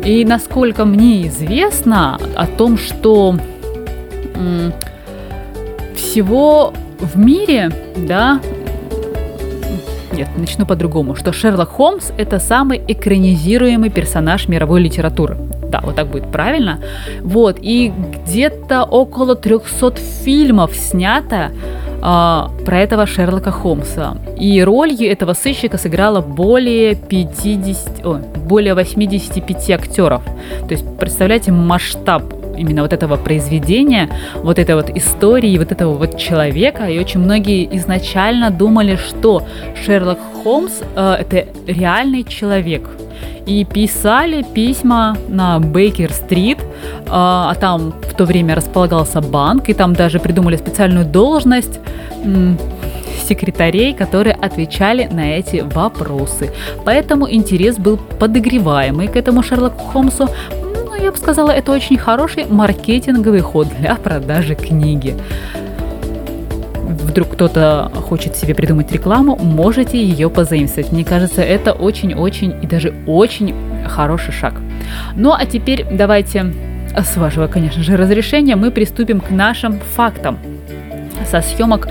И 0.04 0.25
насколько 0.25 0.85
мне 0.85 1.26
известно 1.28 2.18
о 2.35 2.46
том, 2.46 2.78
что 2.78 3.37
всего 6.06 6.72
в 7.00 7.18
мире, 7.18 7.70
да, 7.96 8.40
нет, 10.12 10.28
начну 10.38 10.64
по-другому, 10.64 11.14
что 11.14 11.32
Шерлок 11.32 11.68
Холмс– 11.68 12.10
это 12.16 12.38
самый 12.38 12.80
экранизируемый 12.88 13.90
персонаж 13.90 14.49
мировой 14.49 14.80
литературы. 14.80 15.36
Да, 15.71 15.80
вот 15.82 15.97
так 15.97 16.06
будет 16.06 16.30
правильно. 16.30 16.78
Вот, 17.23 17.58
и 17.60 17.92
где-то 18.25 18.84
около 18.84 19.34
300 19.34 19.97
фильмов 20.25 20.75
снято 20.75 21.50
а, 22.00 22.50
про 22.64 22.78
этого 22.78 23.06
Шерлока 23.06 23.50
Холмса. 23.50 24.16
И 24.38 24.62
ролью 24.62 25.10
этого 25.10 25.34
сыщика 25.34 25.76
сыграло 25.76 26.23
более 26.23 26.95
50, 26.95 28.06
о, 28.06 28.14
более 28.49 28.75
85 28.75 29.71
актеров. 29.71 30.23
То 30.66 30.71
есть, 30.71 30.84
представляете, 30.99 31.52
масштаб 31.52 32.23
именно 32.56 32.82
вот 32.82 32.92
этого 32.92 33.16
произведения, 33.16 34.08
вот 34.36 34.58
этой 34.58 34.75
вот 34.75 34.90
истории, 34.90 35.58
вот 35.58 35.73
этого 35.73 35.95
вот 35.95 36.19
человека. 36.19 36.86
И 36.86 36.99
очень 36.99 37.21
многие 37.21 37.69
изначально 37.76 38.50
думали, 38.50 38.97
что 38.97 39.42
Шерлок 39.84 40.19
Холмс 40.42 40.80
э, 40.95 41.16
это 41.21 41.47
реальный 41.66 42.25
человек. 42.25 42.88
И 43.47 43.64
писали 43.64 44.42
письма 44.42 45.16
на 45.28 45.60
Бейкер-стрит, 45.60 46.58
э, 46.58 46.64
а 47.08 47.54
там 47.54 47.92
в 48.02 48.14
то 48.14 48.25
время 48.25 48.54
располагался 48.54 49.21
банк, 49.21 49.69
и 49.69 49.75
там 49.75 49.95
даже 49.95 50.19
придумали 50.19 50.56
специальную 50.56 51.04
должность 51.04 51.80
секретарей, 53.26 53.95
которые 53.95 54.34
отвечали 54.34 55.08
на 55.10 55.36
эти 55.36 55.64
вопросы. 55.75 56.52
Поэтому 56.84 57.30
интерес 57.30 57.76
был 57.76 57.97
подогреваемый 57.97 59.08
к 59.08 59.16
этому 59.16 59.42
Шерлоку 59.42 59.78
Холмсу 59.78 60.28
я 60.97 61.13
бы 61.13 61.17
сказала, 61.19 61.50
это 61.50 61.73
очень 61.73 61.99
хороший 61.99 62.47
маркетинговый 62.47 63.41
ход 63.41 63.69
для 63.78 63.95
продажи 63.97 64.54
книги. 64.54 65.15
Вдруг 66.89 67.30
кто-то 67.30 67.91
хочет 68.09 68.37
себе 68.37 68.54
придумать 68.54 68.91
рекламу, 68.93 69.37
можете 69.37 69.99
ее 69.99 70.28
позаимствовать. 70.28 70.93
Мне 70.93 71.04
кажется, 71.04 71.43
это 71.43 71.73
очень-очень 71.73 72.54
и 72.63 72.67
даже 72.67 72.95
очень 73.06 73.54
хороший 73.89 74.32
шаг. 74.32 74.54
Ну 75.15 75.32
а 75.32 75.47
теперь 75.47 75.87
давайте, 75.91 76.52
с 76.97 77.17
вашего, 77.17 77.47
конечно 77.47 77.82
же, 77.82 77.97
разрешения, 77.97 78.56
мы 78.56 78.71
приступим 78.71 79.21
к 79.21 79.30
нашим 79.30 79.80
фактам 79.80 80.39
со 81.30 81.41
съемок 81.41 81.89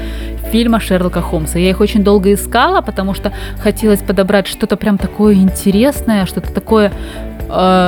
фильма 0.52 0.80
Шерлока 0.80 1.22
Холмса. 1.22 1.60
Я 1.60 1.72
их 1.72 1.80
очень 1.80 2.04
долго 2.04 2.34
искала, 2.34 2.82
потому 2.82 3.13
что 3.13 3.34
хотелось 3.62 4.02
подобрать 4.02 4.48
что-то 4.48 4.78
прям 4.78 4.98
такое 4.98 5.34
интересное, 5.34 6.26
что-то 6.26 6.54
такое 6.54 6.91
Э, 7.28 7.35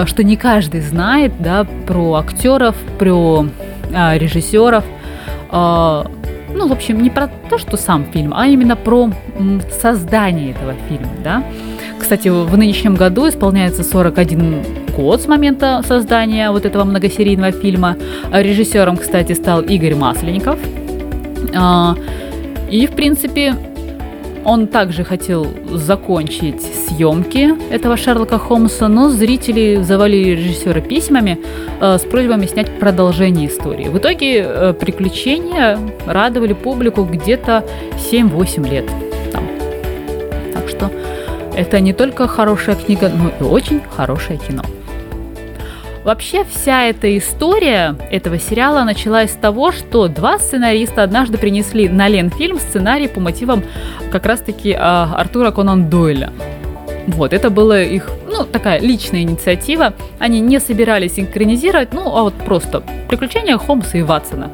что 0.08 0.24
не 0.24 0.38
каждый 0.38 0.82
знает, 0.82 1.34
да, 1.40 1.66
про 1.86 2.16
актеров, 2.16 2.76
про 2.98 3.48
э, 3.92 4.18
режиссеров. 4.18 4.86
Э, 5.52 6.04
ну, 6.54 6.68
в 6.68 6.72
общем, 6.72 7.02
не 7.02 7.10
про 7.10 7.30
то, 7.50 7.58
что 7.58 7.78
сам 7.78 8.06
фильм, 8.06 8.34
а 8.36 8.48
именно 8.48 8.76
про 8.76 9.10
создание 9.82 10.52
этого 10.52 10.74
фильма, 10.88 11.10
да. 11.24 11.44
Кстати, 12.00 12.30
в 12.30 12.58
нынешнем 12.58 12.96
году 12.96 13.28
исполняется 13.28 13.84
41 13.84 14.64
год 14.96 15.22
с 15.22 15.28
момента 15.28 15.84
создания 15.86 16.52
вот 16.52 16.66
этого 16.66 16.84
многосерийного 16.84 17.52
фильма. 17.52 17.98
Режиссером, 18.32 18.98
кстати, 18.98 19.34
стал 19.34 19.62
Игорь 19.62 19.96
Масленников. 19.96 20.58
И, 22.70 22.88
в 22.88 22.92
принципе, 22.92 23.56
он 24.48 24.68
также 24.68 25.04
хотел 25.04 25.46
закончить 25.74 26.62
съемки 26.62 27.54
этого 27.70 27.98
Шерлока 27.98 28.40
Холмса, 28.40 28.88
но 28.88 29.10
зрители 29.10 29.82
завалили 29.84 30.30
режиссера 30.30 30.80
письмами 30.80 31.38
э, 31.82 31.98
с 31.98 32.04
просьбами 32.04 32.46
снять 32.46 32.80
продолжение 32.80 33.50
истории. 33.50 33.90
В 33.90 33.98
итоге 33.98 34.46
э, 34.48 34.74
приключения 34.74 35.78
радовали 36.06 36.54
публику 36.54 37.04
где-то 37.04 37.66
7-8 38.12 38.70
лет. 38.70 38.86
Там. 39.34 39.50
Так 40.54 40.70
что 40.70 40.90
это 41.54 41.82
не 41.82 41.92
только 41.92 42.26
хорошая 42.26 42.78
книга, 42.78 43.10
но 43.10 43.30
и 43.46 43.50
очень 43.50 43.82
хорошее 43.82 44.40
кино. 44.40 44.64
Вообще 46.08 46.46
вся 46.46 46.86
эта 46.86 47.18
история 47.18 47.94
этого 48.10 48.40
сериала 48.40 48.86
началась 48.86 49.32
с 49.32 49.36
того, 49.36 49.74
что 49.74 50.08
два 50.08 50.40
сценариста 50.40 51.04
однажды 51.04 51.38
принесли 51.38 51.90
на 51.90 52.08
Ленфильм 52.08 52.60
сценарий 52.60 53.10
по 53.10 53.20
мотивам 53.20 53.62
как 54.10 54.26
раз-таки 54.26 54.72
а, 54.72 55.14
Артура 55.18 55.52
Конан 55.52 55.90
Дойля. 55.90 56.32
Вот, 57.08 57.34
это 57.34 57.50
была 57.50 57.82
их, 57.82 58.10
ну, 58.26 58.46
такая 58.46 58.80
личная 58.80 59.24
инициатива. 59.24 59.96
Они 60.18 60.40
не 60.40 60.62
собирались 60.62 61.20
экранизировать, 61.20 61.92
ну, 61.92 62.16
а 62.16 62.24
вот 62.24 62.36
просто 62.36 62.84
приключения 63.10 63.58
Холмса 63.58 63.98
и 63.98 64.02
Ватсона. 64.02 64.52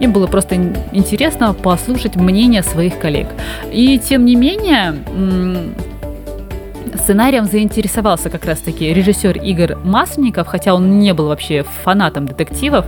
Им 0.00 0.10
было 0.10 0.26
просто 0.26 0.56
интересно 0.90 1.54
послушать 1.54 2.16
мнение 2.16 2.64
своих 2.64 2.98
коллег. 2.98 3.28
И 3.70 4.00
тем 4.00 4.24
не 4.24 4.34
менее, 4.34 4.96
Сценарием 6.96 7.44
заинтересовался 7.44 8.30
как 8.30 8.44
раз-таки 8.44 8.92
режиссер 8.92 9.38
Игорь 9.38 9.76
Масленников, 9.84 10.46
хотя 10.46 10.74
он 10.74 10.98
не 10.98 11.12
был 11.14 11.28
вообще 11.28 11.64
фанатом 11.84 12.26
детективов. 12.26 12.84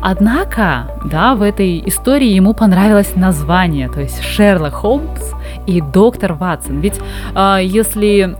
Однако, 0.00 0.88
да, 1.04 1.34
в 1.34 1.42
этой 1.42 1.82
истории 1.86 2.28
ему 2.28 2.54
понравилось 2.54 3.14
название, 3.16 3.88
то 3.88 4.00
есть 4.00 4.22
Шерлок 4.22 4.74
Холмс 4.74 5.32
и 5.66 5.80
доктор 5.80 6.34
Ватсон. 6.34 6.80
Ведь 6.80 6.98
э, 7.34 7.58
если 7.62 8.36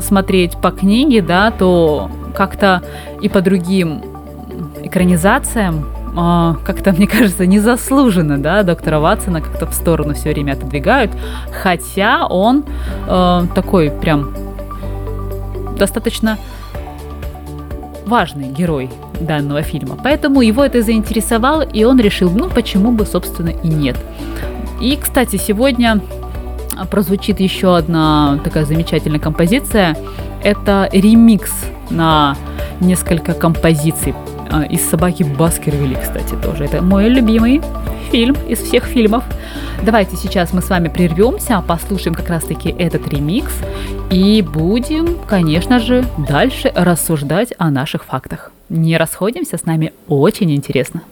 смотреть 0.00 0.56
по 0.58 0.70
книге, 0.70 1.22
да, 1.22 1.50
то 1.50 2.10
как-то 2.34 2.82
и 3.20 3.28
по 3.28 3.40
другим 3.40 4.02
экранизациям 4.82 5.84
а, 6.20 6.56
как-то, 6.64 6.90
мне 6.90 7.06
кажется, 7.06 7.46
незаслуженно, 7.46 8.38
да, 8.38 8.64
доктора 8.64 8.98
Ватсона 8.98 9.40
как-то 9.40 9.66
в 9.66 9.72
сторону 9.72 10.14
все 10.14 10.32
время 10.32 10.54
отодвигают, 10.54 11.12
хотя 11.62 12.26
он 12.26 12.64
э, 13.06 13.46
такой 13.54 13.92
прям 13.92 14.34
достаточно 15.78 16.36
важный 18.04 18.48
герой 18.48 18.90
данного 19.20 19.62
фильма. 19.62 19.96
Поэтому 20.02 20.40
его 20.40 20.64
это 20.64 20.82
заинтересовало, 20.82 21.62
и 21.62 21.84
он 21.84 22.00
решил, 22.00 22.32
ну 22.32 22.50
почему 22.50 22.90
бы, 22.90 23.06
собственно, 23.06 23.50
и 23.50 23.68
нет. 23.68 23.96
И, 24.80 24.98
кстати, 25.00 25.36
сегодня 25.36 26.00
прозвучит 26.90 27.38
еще 27.38 27.76
одна 27.76 28.40
такая 28.42 28.64
замечательная 28.64 29.20
композиция. 29.20 29.96
Это 30.42 30.88
ремикс 30.90 31.52
на 31.90 32.36
несколько 32.80 33.34
композиций 33.34 34.14
а, 34.50 34.62
из 34.64 34.88
«Собаки 34.88 35.22
Баскервилли», 35.22 35.96
кстати, 36.00 36.34
тоже. 36.42 36.64
Это 36.64 36.82
мой 36.82 37.08
любимый 37.08 37.60
фильм 38.10 38.36
из 38.48 38.58
всех 38.58 38.84
фильмов. 38.84 39.24
Давайте 39.82 40.16
сейчас 40.16 40.52
мы 40.52 40.62
с 40.62 40.70
вами 40.70 40.88
прервемся, 40.88 41.62
послушаем 41.66 42.14
как 42.14 42.28
раз-таки 42.28 42.70
этот 42.70 43.08
ремикс 43.08 43.52
и 44.10 44.42
будем, 44.42 45.16
конечно 45.26 45.78
же, 45.78 46.04
дальше 46.28 46.72
рассуждать 46.74 47.52
о 47.58 47.70
наших 47.70 48.04
фактах. 48.04 48.50
Не 48.68 48.96
расходимся, 48.96 49.56
с 49.56 49.64
нами 49.64 49.92
очень 50.08 50.50
интересно. 50.54 51.02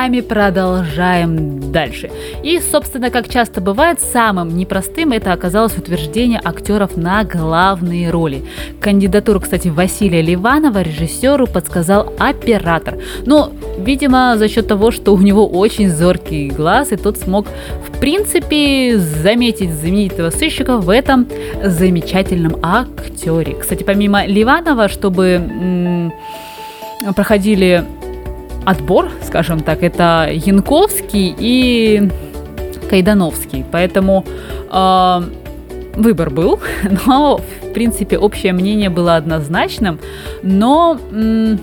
Вами 0.00 0.22
продолжаем 0.22 1.70
дальше. 1.72 2.10
И, 2.42 2.58
собственно, 2.58 3.10
как 3.10 3.28
часто 3.28 3.60
бывает, 3.60 4.00
самым 4.00 4.56
непростым 4.56 5.12
это 5.12 5.34
оказалось 5.34 5.76
утверждение 5.76 6.40
актеров 6.42 6.96
на 6.96 7.22
главные 7.22 8.08
роли. 8.08 8.42
Кандидатуру, 8.80 9.40
кстати, 9.40 9.68
Василия 9.68 10.22
Ливанова 10.22 10.80
режиссеру 10.80 11.46
подсказал 11.46 12.14
оператор. 12.18 12.96
Ну, 13.26 13.52
видимо, 13.78 14.36
за 14.38 14.48
счет 14.48 14.68
того, 14.68 14.90
что 14.90 15.12
у 15.12 15.18
него 15.18 15.46
очень 15.46 15.90
зоркий 15.90 16.48
глаз, 16.48 16.92
и 16.92 16.96
тот 16.96 17.18
смог, 17.18 17.46
в 17.86 18.00
принципе, 18.00 18.96
заметить 18.96 19.70
знаменитого 19.70 20.30
сыщика 20.30 20.78
в 20.78 20.88
этом 20.88 21.26
замечательном 21.62 22.56
актере. 22.62 23.54
Кстати, 23.60 23.82
помимо 23.82 24.24
Ливанова, 24.24 24.88
чтобы 24.88 25.26
м, 25.34 26.12
проходили 27.14 27.84
отбор, 28.64 29.10
скажем 29.30 29.60
так, 29.60 29.84
это 29.84 30.28
Янковский 30.32 31.34
и 31.38 32.10
Кайдановский. 32.90 33.64
Поэтому 33.70 34.24
э, 34.68 35.20
выбор 35.94 36.30
был, 36.30 36.58
но, 37.06 37.38
в 37.38 37.72
принципе, 37.72 38.18
общее 38.18 38.52
мнение 38.52 38.90
было 38.90 39.14
однозначным. 39.14 40.00
Но 40.42 40.98
м, 41.12 41.60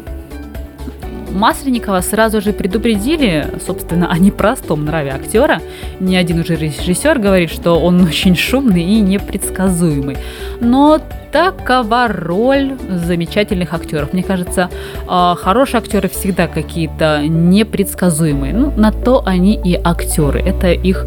Масленникова 1.32 2.02
сразу 2.02 2.42
же 2.42 2.54
предупредили, 2.54 3.48
собственно, 3.66 4.12
о 4.12 4.18
непростом 4.18 4.86
нраве 4.86 5.12
актера. 5.12 5.62
Ни 6.00 6.16
один 6.16 6.40
уже 6.40 6.56
режиссер 6.56 7.20
говорит, 7.20 7.52
что 7.52 7.80
он 7.80 8.02
очень 8.02 8.36
шумный 8.36 8.84
и 8.84 9.00
непредсказуемый. 9.02 10.18
Но 10.60 11.00
такова 11.32 12.08
роль 12.08 12.74
замечательных 12.90 13.74
актеров. 13.74 14.14
Мне 14.14 14.24
кажется, 14.24 14.70
а, 15.08 15.36
хорошие 15.36 15.80
актеры 15.80 16.10
всегда 16.10 16.48
какие-то 16.48 17.24
непредсказуемые. 17.28 18.54
Ну, 18.54 18.72
на 18.72 18.92
то 18.92 19.22
они 19.26 19.60
и 19.64 19.76
актеры. 19.76 20.42
Это 20.42 20.72
их 20.72 21.06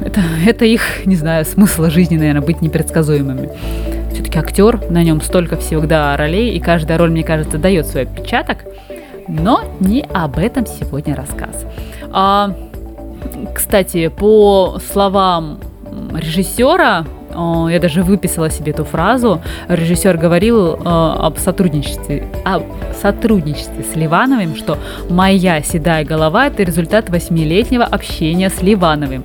это, 0.00 0.22
это 0.46 0.64
их, 0.64 1.04
не 1.04 1.14
знаю, 1.14 1.44
смысл 1.44 1.90
жизни, 1.90 2.16
наверное, 2.16 2.40
быть 2.40 2.62
непредсказуемыми. 2.62 3.50
Все-таки 4.12 4.38
актер, 4.38 4.90
на 4.90 5.02
нем 5.02 5.20
столько 5.20 5.56
всегда 5.56 6.16
ролей, 6.16 6.54
и 6.54 6.60
каждая 6.60 6.98
роль, 6.98 7.10
мне 7.10 7.22
кажется, 7.22 7.58
дает 7.58 7.86
свой 7.86 8.02
отпечаток. 8.02 8.64
Но 9.28 9.64
не 9.80 10.02
об 10.12 10.38
этом 10.38 10.66
сегодня 10.66 11.14
рассказ. 11.14 11.64
А, 12.10 12.52
кстати, 13.54 14.08
по 14.08 14.78
словам 14.92 15.60
режиссера, 16.14 17.06
я 17.32 17.78
даже 17.80 18.02
выписала 18.02 18.50
себе 18.50 18.72
эту 18.72 18.84
фразу. 18.84 19.40
Режиссер 19.68 20.16
говорил 20.16 20.74
э, 20.74 20.78
об 20.84 21.38
сотрудничестве, 21.38 22.26
об 22.44 22.64
сотрудничестве 23.00 23.84
с 23.84 23.96
Ливановым, 23.96 24.56
что 24.56 24.78
моя 25.08 25.62
седая 25.62 26.04
голова 26.04 26.46
это 26.46 26.62
результат 26.62 27.08
восьмилетнего 27.08 27.84
общения 27.84 28.50
с 28.50 28.62
Ливановым. 28.62 29.24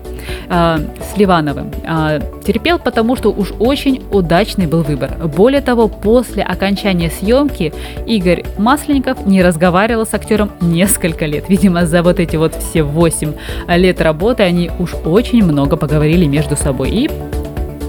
Э, 0.49 0.77
с 1.13 1.17
Ливановым. 1.17 1.71
Э, 1.83 2.19
терпел, 2.45 2.79
потому 2.79 3.15
что 3.15 3.31
уж 3.31 3.53
очень 3.59 4.03
удачный 4.11 4.67
был 4.67 4.83
выбор. 4.83 5.11
Более 5.27 5.61
того, 5.61 5.87
после 5.87 6.43
окончания 6.43 7.09
съемки 7.09 7.73
Игорь 8.05 8.43
Масленников 8.57 9.25
не 9.25 9.41
разговаривал 9.41 10.05
с 10.05 10.13
актером 10.13 10.51
несколько 10.61 11.25
лет. 11.25 11.49
Видимо, 11.49 11.85
за 11.85 12.03
вот 12.03 12.19
эти 12.19 12.35
вот 12.35 12.55
все 12.55 12.83
8 12.83 13.33
лет 13.67 14.01
работы 14.01 14.43
они 14.43 14.71
уж 14.79 14.93
очень 15.05 15.43
много 15.43 15.75
поговорили 15.75 16.25
между 16.25 16.55
собой. 16.55 16.89
И 16.91 17.09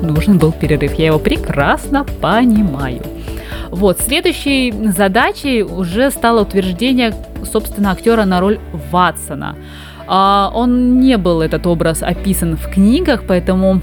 нужен 0.03 0.39
был 0.39 0.53
перерыв. 0.53 0.95
Я 0.95 1.07
его 1.07 1.19
прекрасно 1.19 2.05
понимаю. 2.05 3.03
Вот, 3.71 4.01
следующей 4.01 4.73
задачей 4.97 5.63
уже 5.63 6.11
стало 6.11 6.43
утверждение, 6.43 7.15
собственно, 7.45 7.91
актера 7.91 8.25
на 8.25 8.41
роль 8.41 8.59
Ватсона. 8.91 9.57
А, 10.07 10.51
он 10.55 11.01
не 11.01 11.19
был, 11.19 11.41
этот 11.41 11.67
образ, 11.67 12.03
описан 12.03 12.57
в 12.57 12.71
книгах, 12.71 13.25
поэтому 13.27 13.83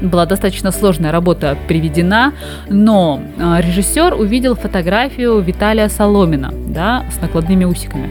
была 0.00 0.24
достаточно 0.24 0.72
сложная 0.72 1.12
работа 1.12 1.56
приведена, 1.68 2.32
но 2.68 3.20
а, 3.38 3.60
режиссер 3.60 4.14
увидел 4.14 4.54
фотографию 4.54 5.40
Виталия 5.40 5.88
Соломина, 5.88 6.50
да, 6.68 7.04
с 7.12 7.20
накладными 7.20 7.64
усиками. 7.64 8.10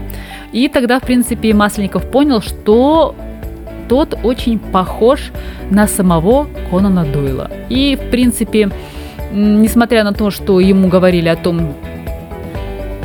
И 0.52 0.68
тогда, 0.68 1.00
в 1.00 1.04
принципе, 1.04 1.54
Масленников 1.54 2.10
понял, 2.12 2.42
что 2.42 3.16
тот 3.92 4.18
очень 4.24 4.58
похож 4.58 5.34
на 5.70 5.86
самого 5.86 6.48
Конана 6.70 7.04
Дойла. 7.04 7.52
И, 7.68 7.98
в 7.98 8.10
принципе, 8.10 8.70
несмотря 9.34 10.06
на 10.06 10.14
то, 10.14 10.32
что 10.32 10.62
ему 10.62 10.88
говорили 10.88 11.28
о 11.28 11.36
том, 11.36 11.74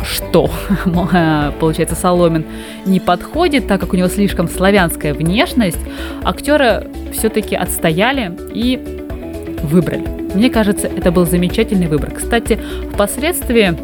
что, 0.05 0.49
получается, 1.59 1.97
Соломин 1.97 2.45
не 2.85 3.01
подходит, 3.01 3.67
так 3.67 3.81
как 3.81 3.95
у 3.95 3.97
него 3.97 4.07
слишком 4.07 4.47
славянская 4.47 5.13
внешность, 5.13 5.81
актера 6.23 6.85
все-таки 7.13 7.57
отстояли 7.57 8.39
и 8.55 8.79
выбрали. 9.65 10.07
Мне 10.35 10.51
кажется, 10.51 10.87
это 10.87 11.11
был 11.11 11.27
замечательный 11.27 11.89
выбор. 11.89 12.13
Кстати, 12.13 12.61
впоследствии 12.93 13.77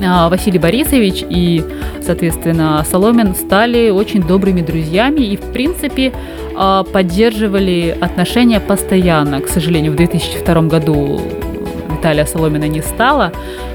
Василий 0.00 0.58
Борисович 0.58 1.24
и, 1.28 1.64
соответственно, 2.02 2.84
Соломин 2.88 3.34
стали 3.34 3.90
очень 3.90 4.22
добрыми 4.22 4.60
друзьями 4.60 5.20
и, 5.20 5.36
в 5.36 5.52
принципе, 5.52 6.12
а, 6.56 6.84
поддерживали 6.84 7.96
отношения 8.00 8.60
постоянно. 8.60 9.40
К 9.40 9.48
сожалению, 9.48 9.92
в 9.92 9.96
2002 9.96 10.62
году 10.62 11.20
Виталия 11.90 12.26
Соломина 12.26 12.68
не 12.68 12.82
стало, 12.82 13.32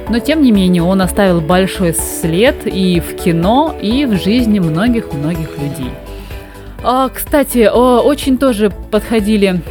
но 0.09 0.19
тем 0.19 0.41
не 0.41 0.51
менее 0.51 0.83
он 0.83 1.01
оставил 1.01 1.41
большой 1.41 1.93
след 1.93 2.65
и 2.65 2.99
в 2.99 3.15
кино, 3.15 3.75
и 3.81 4.05
в 4.05 4.15
жизни 4.21 4.59
многих-многих 4.59 5.57
людей. 5.57 5.91
А, 6.83 7.09
кстати, 7.09 7.69
очень 7.69 8.37
тоже 8.37 8.71
подходили 8.91 9.61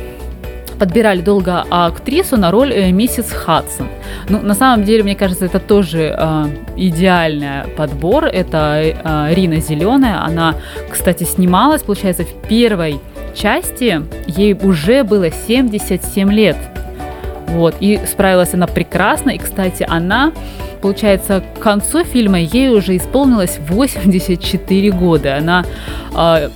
подбирали 0.82 1.20
долго 1.20 1.64
актрису 1.70 2.36
на 2.36 2.50
роль 2.50 2.72
э, 2.72 2.90
миссис 2.90 3.30
Хадсон. 3.30 3.86
Ну, 4.28 4.40
на 4.40 4.54
самом 4.54 4.84
деле, 4.84 5.04
мне 5.04 5.14
кажется, 5.14 5.44
это 5.44 5.60
тоже 5.60 6.12
э, 6.18 6.46
идеальный 6.76 7.68
подбор. 7.76 8.24
Это 8.24 8.82
э, 8.82 9.32
Рина 9.32 9.60
Зеленая. 9.60 10.24
Она, 10.24 10.56
кстати, 10.90 11.22
снималась, 11.22 11.82
получается, 11.82 12.24
в 12.24 12.48
первой 12.48 12.98
части. 13.32 14.02
Ей 14.26 14.54
уже 14.54 15.04
было 15.04 15.30
77 15.30 16.32
лет. 16.32 16.56
Вот, 17.46 17.76
и 17.78 18.00
справилась 18.04 18.52
она 18.52 18.66
прекрасно. 18.66 19.30
И, 19.30 19.38
кстати, 19.38 19.86
она, 19.88 20.32
получается, 20.80 21.44
к 21.54 21.60
концу 21.60 22.02
фильма 22.02 22.40
ей 22.40 22.70
уже 22.70 22.96
исполнилось 22.96 23.60
84 23.68 24.90
года. 24.90 25.36
Она 25.36 25.64
э, 26.16 26.48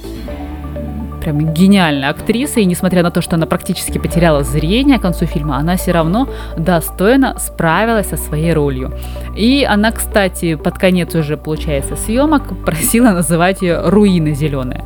прям 1.26 1.52
гениальная 1.52 2.10
актриса, 2.10 2.60
и 2.60 2.64
несмотря 2.64 3.02
на 3.02 3.10
то, 3.10 3.20
что 3.20 3.34
она 3.34 3.46
практически 3.46 3.98
потеряла 3.98 4.44
зрение 4.44 4.98
к 4.98 5.02
концу 5.02 5.26
фильма, 5.26 5.56
она 5.56 5.76
все 5.76 5.90
равно 5.90 6.28
достойно 6.56 7.36
справилась 7.38 8.10
со 8.10 8.16
своей 8.16 8.52
ролью. 8.52 8.92
И 9.36 9.66
она, 9.68 9.90
кстати, 9.90 10.54
под 10.54 10.78
конец 10.78 11.14
уже, 11.16 11.36
получается, 11.36 11.96
съемок 11.96 12.42
просила 12.64 13.10
называть 13.10 13.60
ее 13.62 13.80
«Руина 13.90 14.34
зеленая». 14.34 14.84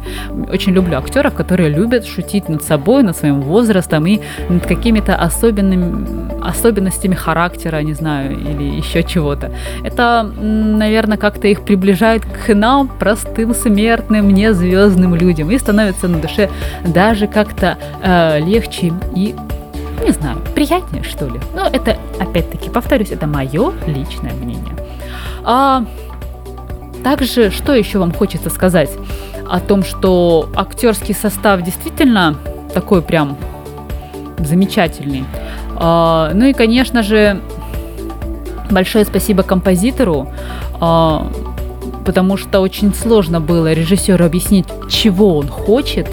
Очень 0.51 0.73
люблю 0.73 0.97
актеров, 0.97 1.35
которые 1.35 1.69
любят 1.69 2.07
шутить 2.07 2.49
над 2.49 2.63
собой, 2.63 3.03
над 3.03 3.17
своим 3.17 3.43
возрастом 3.43 4.07
и 4.07 4.21
над 4.49 4.65
какими-то 4.65 5.17
особенными, 5.17 6.41
особенностями 6.43 7.15
характера, 7.15 7.83
не 7.83 7.93
знаю, 7.93 8.33
или 8.33 8.79
еще 8.79 9.03
чего-то. 9.03 9.51
Это, 9.85 10.23
наверное, 10.23 11.19
как-то 11.19 11.49
их 11.49 11.61
приближает 11.67 12.23
к 12.25 12.55
нам, 12.55 12.89
простым 12.89 13.55
смертным, 13.55 14.31
не 14.33 14.55
звездным 14.55 15.15
людям, 15.15 15.51
и 15.51 15.59
становится 15.59 16.09
на 16.09 16.19
душе 16.19 16.30
даже 16.85 17.27
как-то 17.27 17.79
э, 18.03 18.41
легче 18.41 18.93
и 19.15 19.35
не 20.05 20.13
знаю, 20.13 20.39
приятнее, 20.55 21.03
что 21.03 21.27
ли. 21.27 21.41
Но 21.55 21.67
это, 21.67 21.97
опять-таки, 22.19 22.71
повторюсь, 22.71 23.11
это 23.11 23.27
мое 23.27 23.73
личное 23.87 24.33
мнение. 24.33 24.75
А, 25.45 25.85
также, 27.05 27.51
что 27.51 27.75
еще 27.75 27.99
вам 27.99 28.13
хочется 28.13 28.51
сказать 28.51 28.91
о 29.49 29.61
том, 29.61 29.85
что 29.85 30.49
актерский 30.55 31.15
состав 31.15 31.63
действительно 31.63 32.37
такой 32.73 33.03
прям 33.03 33.37
замечательный. 34.39 35.25
А, 35.77 36.31
ну 36.35 36.47
и, 36.47 36.53
конечно 36.53 37.03
же, 37.03 37.41
большое 38.71 39.05
спасибо 39.05 39.43
композитору, 39.43 40.29
а, 40.81 41.27
потому 42.05 42.37
что 42.37 42.61
очень 42.61 42.95
сложно 42.95 43.41
было 43.41 43.73
режиссеру 43.73 44.25
объяснить, 44.25 44.67
чего 44.89 45.39
он 45.39 45.49
хочет. 45.49 46.09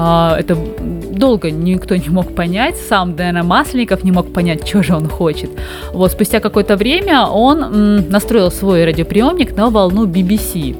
А, 0.00 0.36
это 0.38 0.54
долго 0.54 1.50
никто 1.50 1.96
не 1.96 2.08
мог 2.08 2.32
понять, 2.32 2.76
сам 2.76 3.16
Дэна 3.16 3.42
Масленников 3.42 4.04
не 4.04 4.12
мог 4.12 4.32
понять, 4.32 4.64
что 4.64 4.84
же 4.84 4.94
он 4.94 5.08
хочет. 5.08 5.50
Вот 5.92 6.12
спустя 6.12 6.38
какое-то 6.38 6.76
время 6.76 7.26
он 7.26 8.08
настроил 8.08 8.52
свой 8.52 8.84
радиоприемник 8.84 9.56
на 9.56 9.70
волну 9.70 10.06
BBC 10.06 10.76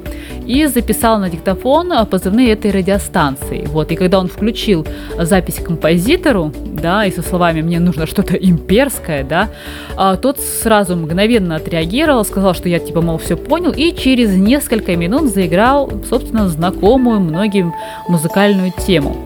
и 0.48 0.66
записал 0.66 1.18
на 1.18 1.28
диктофон 1.28 1.92
позывные 2.06 2.52
этой 2.52 2.70
радиостанции. 2.70 3.66
Вот, 3.66 3.92
и 3.92 3.96
когда 3.96 4.18
он 4.18 4.28
включил 4.28 4.86
запись 5.18 5.56
композитору, 5.56 6.52
да, 6.64 7.04
и 7.04 7.12
со 7.12 7.22
словами 7.22 7.60
«мне 7.60 7.78
нужно 7.78 8.06
что-то 8.06 8.34
имперское», 8.34 9.24
да, 9.24 9.50
а, 9.96 10.16
тот 10.16 10.40
сразу 10.40 10.96
мгновенно 10.96 11.56
отреагировал, 11.56 12.24
сказал, 12.24 12.54
что 12.54 12.68
я, 12.68 12.78
типа, 12.78 13.02
мол, 13.02 13.18
все 13.18 13.36
понял, 13.36 13.72
и 13.72 13.94
через 13.94 14.34
несколько 14.34 14.96
минут 14.96 15.32
заиграл, 15.32 15.92
собственно, 16.08 16.48
знакомую 16.48 17.20
многим 17.20 17.74
музыкальную 18.08 18.72
тему. 18.86 19.16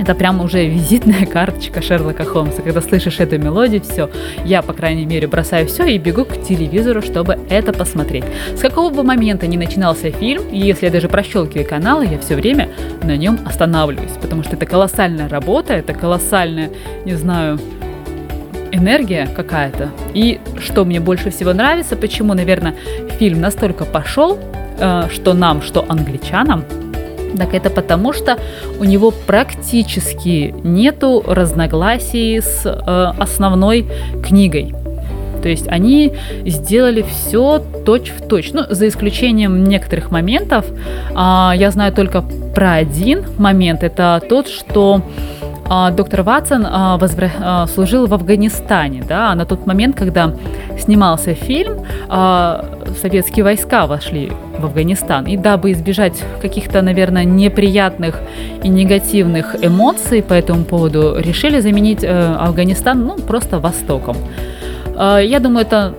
Это 0.00 0.14
прямо 0.14 0.44
уже 0.44 0.66
визитная 0.66 1.26
карточка 1.26 1.82
Шерлока 1.82 2.24
Холмса. 2.24 2.62
Когда 2.62 2.80
слышишь 2.80 3.20
эту 3.20 3.38
мелодию, 3.38 3.82
все, 3.82 4.10
я, 4.44 4.62
по 4.62 4.72
крайней 4.72 5.04
мере, 5.04 5.26
бросаю 5.28 5.66
все 5.66 5.84
и 5.84 5.98
бегу 5.98 6.24
к 6.24 6.42
телевизору, 6.42 7.02
чтобы 7.02 7.38
это 7.50 7.72
посмотреть. 7.72 8.24
С 8.56 8.60
какого 8.60 8.92
бы 8.92 9.02
момента 9.02 9.46
ни 9.46 9.56
начинался 9.56 10.10
фильм, 10.10 10.42
и 10.50 10.58
если 10.58 10.86
я 10.86 10.92
даже 10.92 11.08
прощелкиваю 11.08 11.68
каналы, 11.68 12.06
я 12.06 12.18
все 12.18 12.34
время 12.34 12.68
на 13.02 13.16
нем 13.16 13.38
останавливаюсь, 13.44 14.12
потому 14.20 14.42
что 14.42 14.56
это 14.56 14.66
колоссальная 14.66 15.28
работа, 15.28 15.74
это 15.74 15.92
колоссальная, 15.92 16.70
не 17.04 17.14
знаю, 17.14 17.58
энергия 18.72 19.26
какая-то. 19.26 19.90
И 20.14 20.40
что 20.58 20.84
мне 20.84 21.00
больше 21.00 21.30
всего 21.30 21.52
нравится, 21.52 21.96
почему, 21.96 22.34
наверное, 22.34 22.74
фильм 23.18 23.40
настолько 23.40 23.84
пошел, 23.84 24.38
э, 24.78 25.08
что 25.12 25.34
нам, 25.34 25.62
что 25.62 25.84
англичанам, 25.88 26.64
так 27.36 27.54
это 27.54 27.70
потому, 27.70 28.12
что 28.12 28.38
у 28.78 28.84
него 28.84 29.10
практически 29.10 30.54
нету 30.62 31.22
разногласий 31.26 32.40
с 32.40 32.62
э, 32.64 33.12
основной 33.18 33.86
книгой. 34.22 34.74
То 35.42 35.48
есть 35.48 35.66
они 35.68 36.12
сделали 36.46 37.02
все 37.02 37.60
точь 37.84 38.10
в 38.10 38.26
точь. 38.28 38.52
Ну, 38.52 38.62
за 38.70 38.88
исключением 38.88 39.64
некоторых 39.64 40.10
моментов. 40.10 40.64
А, 41.14 41.52
я 41.56 41.70
знаю 41.70 41.92
только 41.92 42.22
про 42.54 42.74
один 42.74 43.24
момент. 43.38 43.82
Это 43.82 44.22
тот, 44.28 44.48
что 44.48 45.02
а, 45.68 45.90
доктор 45.90 46.22
Ватсон 46.22 46.66
а, 46.68 46.96
возвра... 46.96 47.30
а, 47.40 47.66
служил 47.66 48.06
в 48.06 48.14
Афганистане. 48.14 49.04
Да? 49.08 49.34
На 49.34 49.44
тот 49.44 49.66
момент, 49.66 49.96
когда 49.96 50.32
снимался 50.78 51.34
фильм, 51.34 51.84
а, 52.08 52.64
советские 53.00 53.44
войска 53.44 53.86
вошли 53.86 54.32
в 54.62 54.66
Афганистан. 54.66 55.26
И 55.26 55.36
дабы 55.36 55.72
избежать 55.72 56.22
каких-то, 56.40 56.82
наверное, 56.82 57.24
неприятных 57.24 58.20
и 58.64 58.68
негативных 58.68 59.56
эмоций 59.62 60.22
по 60.22 60.32
этому 60.32 60.64
поводу, 60.64 61.16
решили 61.18 61.60
заменить 61.60 62.02
э, 62.02 62.36
Афганистан 62.40 63.04
ну, 63.04 63.16
просто 63.18 63.58
Востоком. 63.58 64.16
Э, 64.96 65.20
я 65.24 65.40
думаю, 65.40 65.66
это 65.66 65.94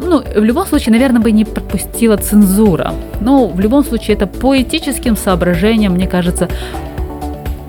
ну, 0.00 0.22
в 0.22 0.44
любом 0.44 0.66
случае, 0.66 0.92
наверное, 0.92 1.20
бы 1.20 1.32
не 1.32 1.44
пропустила 1.44 2.16
цензура. 2.16 2.92
Но 3.20 3.46
в 3.46 3.60
любом 3.60 3.84
случае, 3.84 4.16
это 4.16 4.26
по 4.26 4.60
этическим 4.60 5.16
соображениям, 5.16 5.92
мне 5.92 6.06
кажется, 6.06 6.48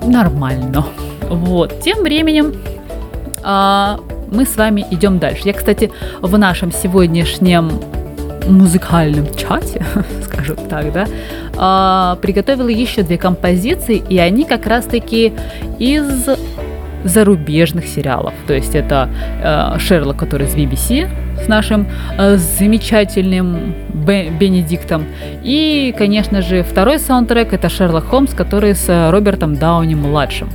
нормально. 0.04 0.84
Вот. 1.28 1.80
Тем 1.80 2.02
временем 2.02 2.54
а, 3.42 3.98
мы 4.30 4.46
с 4.46 4.56
вами 4.56 4.84
идем 4.90 5.18
дальше. 5.18 5.42
Я, 5.44 5.52
кстати, 5.52 5.90
в 6.20 6.38
нашем 6.38 6.72
сегодняшнем 6.72 7.70
музыкальном 8.48 9.26
чате, 9.34 9.84
скажем 10.42 10.68
так, 10.68 10.92
да, 10.92 11.06
а, 11.56 12.16
приготовила 12.20 12.68
еще 12.68 13.02
две 13.02 13.18
композиции, 13.18 14.02
и 14.08 14.18
они 14.18 14.44
как 14.44 14.66
раз-таки 14.66 15.32
из 15.78 16.28
зарубежных 17.04 17.86
сериалов. 17.86 18.32
То 18.46 18.54
есть 18.54 18.76
это 18.76 19.08
э, 19.42 19.78
Шерлок, 19.80 20.18
который 20.18 20.46
из 20.46 20.54
BBC 20.54 21.08
с 21.44 21.48
нашим 21.48 21.88
э, 22.16 22.36
замечательным 22.36 23.74
Бе- 23.92 24.30
Бенедиктом. 24.30 25.06
И, 25.42 25.92
конечно 25.98 26.42
же, 26.42 26.62
второй 26.62 27.00
саундтрек 27.00 27.52
это 27.52 27.68
Шерлок 27.68 28.04
Холмс, 28.04 28.34
который 28.34 28.76
с 28.76 29.10
Робертом 29.10 29.56
Дауни-младшим. 29.56 30.48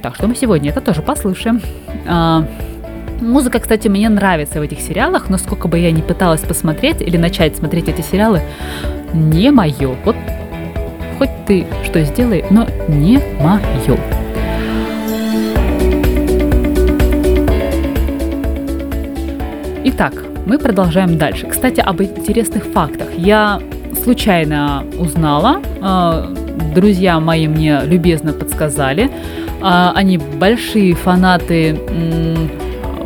Так 0.00 0.14
что 0.14 0.28
мы 0.28 0.34
сегодня 0.34 0.70
это 0.70 0.80
тоже 0.80 1.02
послушаем. 1.02 1.60
А, 2.06 2.46
Музыка, 3.20 3.58
кстати, 3.58 3.88
мне 3.88 4.08
нравится 4.08 4.60
в 4.60 4.62
этих 4.62 4.80
сериалах, 4.80 5.28
но 5.28 5.38
сколько 5.38 5.66
бы 5.66 5.78
я 5.78 5.90
ни 5.90 6.02
пыталась 6.02 6.40
посмотреть 6.40 7.00
или 7.00 7.16
начать 7.16 7.56
смотреть 7.56 7.88
эти 7.88 8.00
сериалы, 8.00 8.42
не 9.12 9.50
мое. 9.50 9.96
Вот 10.04 10.14
хоть 11.18 11.30
ты 11.46 11.66
что 11.84 12.00
сделай, 12.04 12.44
но 12.50 12.68
не 12.86 13.20
мое. 13.40 13.98
Итак, 19.84 20.22
мы 20.46 20.58
продолжаем 20.58 21.18
дальше. 21.18 21.48
Кстати, 21.48 21.80
об 21.80 22.00
интересных 22.00 22.64
фактах. 22.66 23.08
Я 23.16 23.60
случайно 24.04 24.84
узнала, 24.96 25.60
э, 25.82 26.34
друзья 26.72 27.18
мои 27.18 27.48
мне 27.48 27.80
любезно 27.84 28.32
подсказали, 28.32 29.06
э, 29.06 29.10
они 29.60 30.18
большие 30.18 30.94
фанаты 30.94 31.76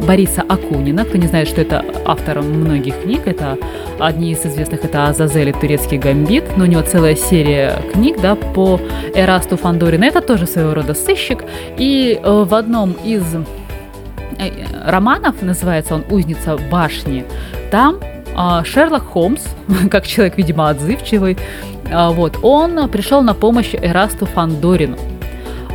Бориса 0.02 0.42
Акунина. 0.42 1.04
Кто 1.04 1.18
не 1.18 1.26
знает, 1.26 1.48
что 1.48 1.60
это 1.60 1.84
автор 2.04 2.42
многих 2.42 3.02
книг, 3.02 3.22
это 3.26 3.56
одни 3.98 4.32
из 4.32 4.44
известных, 4.44 4.84
это 4.84 5.08
Азазель 5.08 5.48
и 5.48 5.52
Турецкий 5.52 5.98
гамбит, 5.98 6.56
но 6.56 6.64
у 6.64 6.66
него 6.66 6.82
целая 6.82 7.14
серия 7.14 7.78
книг, 7.92 8.20
да, 8.20 8.34
по 8.34 8.80
Эрасту 9.14 9.56
Фандорину. 9.56 10.04
Это 10.04 10.20
тоже 10.20 10.46
своего 10.46 10.74
рода 10.74 10.94
сыщик. 10.94 11.44
И 11.78 12.20
э, 12.22 12.44
в 12.44 12.54
одном 12.54 12.92
из 13.04 13.22
э, 13.34 14.50
романов, 14.84 15.42
называется 15.42 15.94
он 15.94 16.04
«Узница 16.10 16.58
башни», 16.70 17.24
там 17.70 17.96
э, 18.36 18.64
Шерлок 18.64 19.04
Холмс, 19.04 19.42
как 19.90 20.06
человек, 20.06 20.36
видимо, 20.36 20.68
отзывчивый, 20.68 21.36
э, 21.84 22.08
вот, 22.10 22.38
он 22.42 22.88
пришел 22.88 23.22
на 23.22 23.34
помощь 23.34 23.74
Эрасту 23.74 24.26
Фандорину 24.26 24.96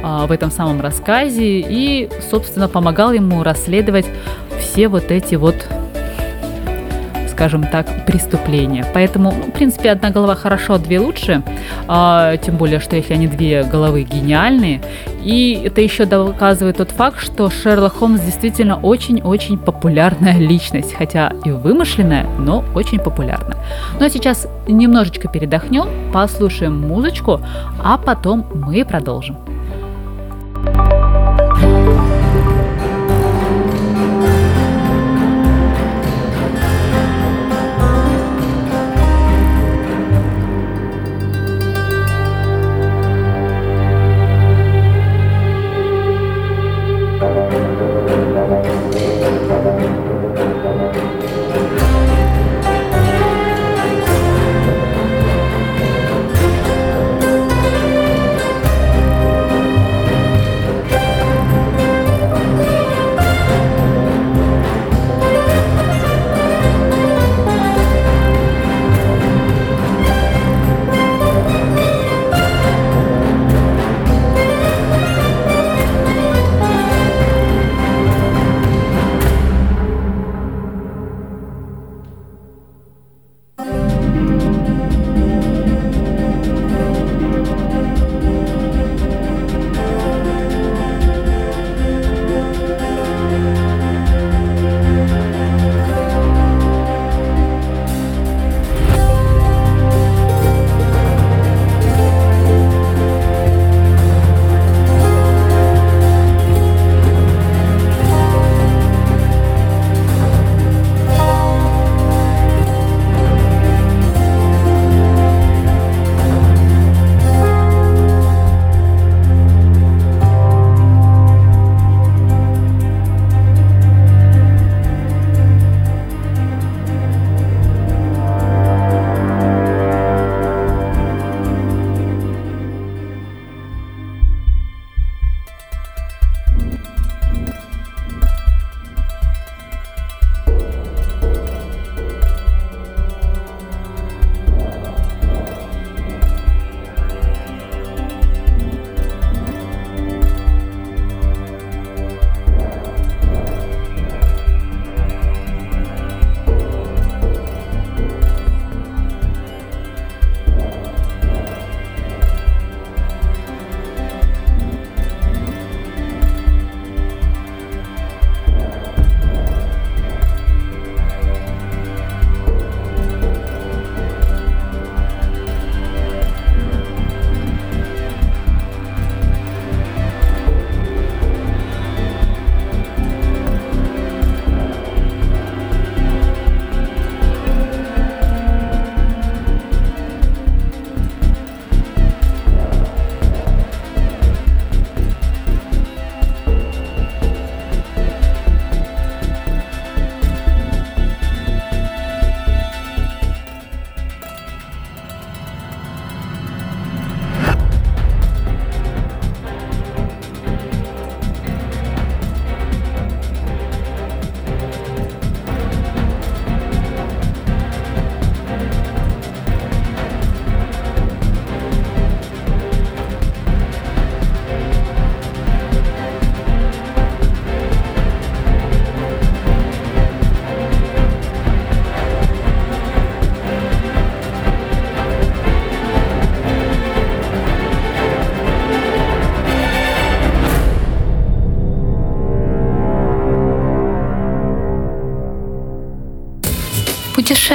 в 0.03 0.31
этом 0.31 0.51
самом 0.51 0.81
рассказе 0.81 1.59
и, 1.59 2.09
собственно, 2.29 2.67
помогал 2.67 3.13
ему 3.13 3.43
расследовать 3.43 4.05
все 4.59 4.87
вот 4.87 5.11
эти 5.11 5.35
вот 5.35 5.67
скажем 7.37 7.63
так, 7.65 8.07
преступления. 8.07 8.83
Поэтому, 8.95 9.31
ну, 9.31 9.51
в 9.51 9.51
принципе, 9.51 9.91
одна 9.91 10.09
голова 10.09 10.33
хорошо, 10.33 10.73
а 10.73 10.77
две 10.79 10.99
лучше. 10.99 11.43
А, 11.87 12.35
тем 12.37 12.57
более, 12.57 12.79
что 12.79 12.95
если 12.95 13.13
они 13.13 13.27
две 13.27 13.63
головы 13.63 14.01
гениальные. 14.01 14.81
И 15.23 15.61
это 15.63 15.81
еще 15.81 16.05
доказывает 16.05 16.77
тот 16.77 16.89
факт, 16.89 17.19
что 17.21 17.51
Шерлок 17.51 17.97
Холмс 17.97 18.21
действительно 18.21 18.79
очень-очень 18.79 19.59
популярная 19.59 20.39
личность. 20.39 20.95
Хотя 20.97 21.33
и 21.45 21.51
вымышленная, 21.51 22.25
но 22.39 22.65
очень 22.73 22.97
популярная. 22.97 23.57
Ну 23.99 24.05
а 24.07 24.09
сейчас 24.09 24.47
немножечко 24.67 25.27
передохнем, 25.27 26.11
послушаем 26.11 26.87
музычку, 26.87 27.39
а 27.83 27.99
потом 27.99 28.47
мы 28.55 28.83
продолжим. 28.83 29.37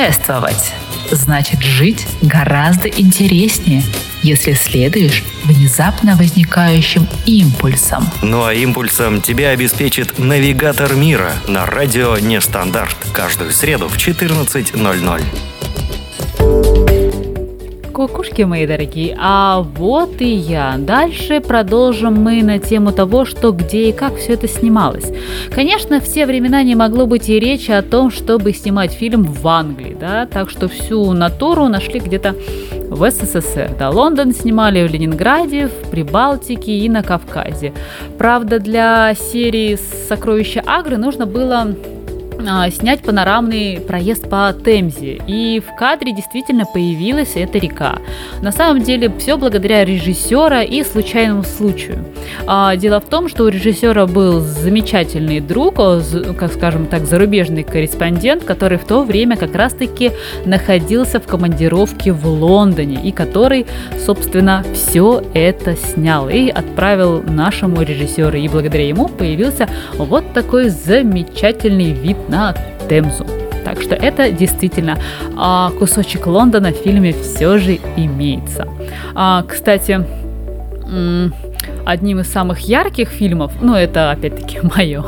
Путешествовать 0.03 0.74
значит 1.12 1.62
жить 1.62 2.09
гораздо 2.22 2.88
интереснее, 2.88 3.84
если 4.24 4.53
следуешь 4.55 5.22
внезапно 5.44 6.16
возникающим 6.16 7.07
импульсам. 7.24 8.11
Ну 8.20 8.44
а 8.44 8.53
импульсом 8.53 9.20
тебя 9.20 9.50
обеспечит 9.50 10.18
навигатор 10.18 10.94
мира 10.94 11.34
на 11.46 11.66
радио 11.66 12.18
Нестандарт 12.18 12.96
каждую 13.12 13.53
среду 13.53 13.88
в 13.88 13.96
14.00. 13.96 15.22
Кукушки 18.22 18.42
мои 18.42 18.68
дорогие, 18.68 19.16
а 19.20 19.62
вот 19.62 20.20
и 20.20 20.32
я. 20.32 20.76
Дальше 20.78 21.40
продолжим 21.40 22.14
мы 22.22 22.44
на 22.44 22.60
тему 22.60 22.92
того, 22.92 23.24
что 23.24 23.50
где 23.50 23.88
и 23.88 23.92
как 23.92 24.16
все 24.16 24.34
это 24.34 24.46
снималось. 24.46 25.10
Конечно, 25.52 26.00
в 26.00 26.04
те 26.04 26.24
времена 26.24 26.62
не 26.62 26.76
могло 26.76 27.06
быть 27.06 27.28
и 27.28 27.40
речи 27.40 27.72
о 27.72 27.82
том, 27.82 28.12
чтобы 28.12 28.52
снимать 28.52 28.92
фильм 28.92 29.24
в 29.24 29.48
Англии, 29.48 29.96
да, 29.98 30.26
так 30.26 30.50
что 30.50 30.68
всю 30.68 31.12
натуру 31.12 31.66
нашли 31.66 31.98
где-то 31.98 32.36
в 32.88 33.10
СССР. 33.10 33.74
Да, 33.76 33.90
Лондон 33.90 34.32
снимали 34.32 34.86
в 34.86 34.92
Ленинграде, 34.92 35.66
в 35.66 35.90
Прибалтике 35.90 36.78
и 36.78 36.88
на 36.88 37.02
Кавказе. 37.02 37.72
Правда, 38.18 38.60
для 38.60 39.14
серии 39.16 39.76
«Сокровища 40.08 40.62
Агры» 40.64 40.96
нужно 40.96 41.26
было 41.26 41.74
а, 42.49 42.70
снять 42.70 43.03
панорамный 43.03 43.80
проезд 43.80 44.28
по 44.28 44.53
Темзе. 44.53 45.20
И 45.26 45.61
в 45.61 45.76
кадре 45.76 46.12
действительно 46.12 46.64
появилась 46.64 47.32
эта 47.36 47.59
река. 47.59 47.99
На 48.40 48.53
самом 48.53 48.82
деле 48.82 49.12
все 49.18 49.36
благодаря 49.36 49.84
режиссера 49.84 50.62
и 50.62 50.82
случайному 50.84 51.45
случаю. 51.45 52.05
А, 52.47 52.76
дело 52.76 53.01
в 53.01 53.07
том, 53.07 53.28
что 53.28 53.45
у 53.45 53.49
режиссера 53.49 54.07
был 54.07 54.40
замечательный 54.40 55.40
друг, 55.40 55.76
как 55.76 56.53
скажем 56.53 56.86
так, 56.86 57.07
зарубежный 57.07 57.62
корреспондент, 57.62 58.45
который 58.45 58.78
в 58.78 58.84
то 58.84 59.05
время 59.05 59.36
как 59.36 59.55
раз-таки 59.55 60.12
находился 60.45 61.20
в 61.20 61.26
командировке 61.26 62.12
в 62.12 62.26
Лондоне 62.26 63.01
и 63.03 63.12
который, 63.12 63.66
собственно, 64.05 64.64
все 64.74 65.22
это 65.34 65.76
снял 65.76 66.28
и 66.28 66.49
отправил 66.49 67.22
нашему 67.22 67.82
режиссеру. 67.82 68.36
И 68.36 68.49
благодаря 68.49 68.86
ему 68.86 69.09
появился 69.09 69.68
вот 69.97 70.32
такой 70.32 70.68
замечательный 70.68 71.93
вид 71.93 72.28
на 72.32 72.54
Темзу. 72.88 73.26
Так 73.64 73.80
что 73.80 73.94
это 73.94 74.32
действительно 74.32 74.98
а, 75.36 75.70
кусочек 75.78 76.26
Лондона 76.26 76.72
в 76.72 76.76
фильме 76.76 77.12
все 77.12 77.58
же 77.58 77.78
имеется. 77.96 78.66
А, 79.14 79.44
кстати, 79.46 80.04
одним 81.84 82.20
из 82.20 82.32
самых 82.32 82.60
ярких 82.60 83.08
фильмов, 83.08 83.52
ну 83.60 83.74
это 83.74 84.10
опять-таки 84.10 84.58
мое 84.76 85.04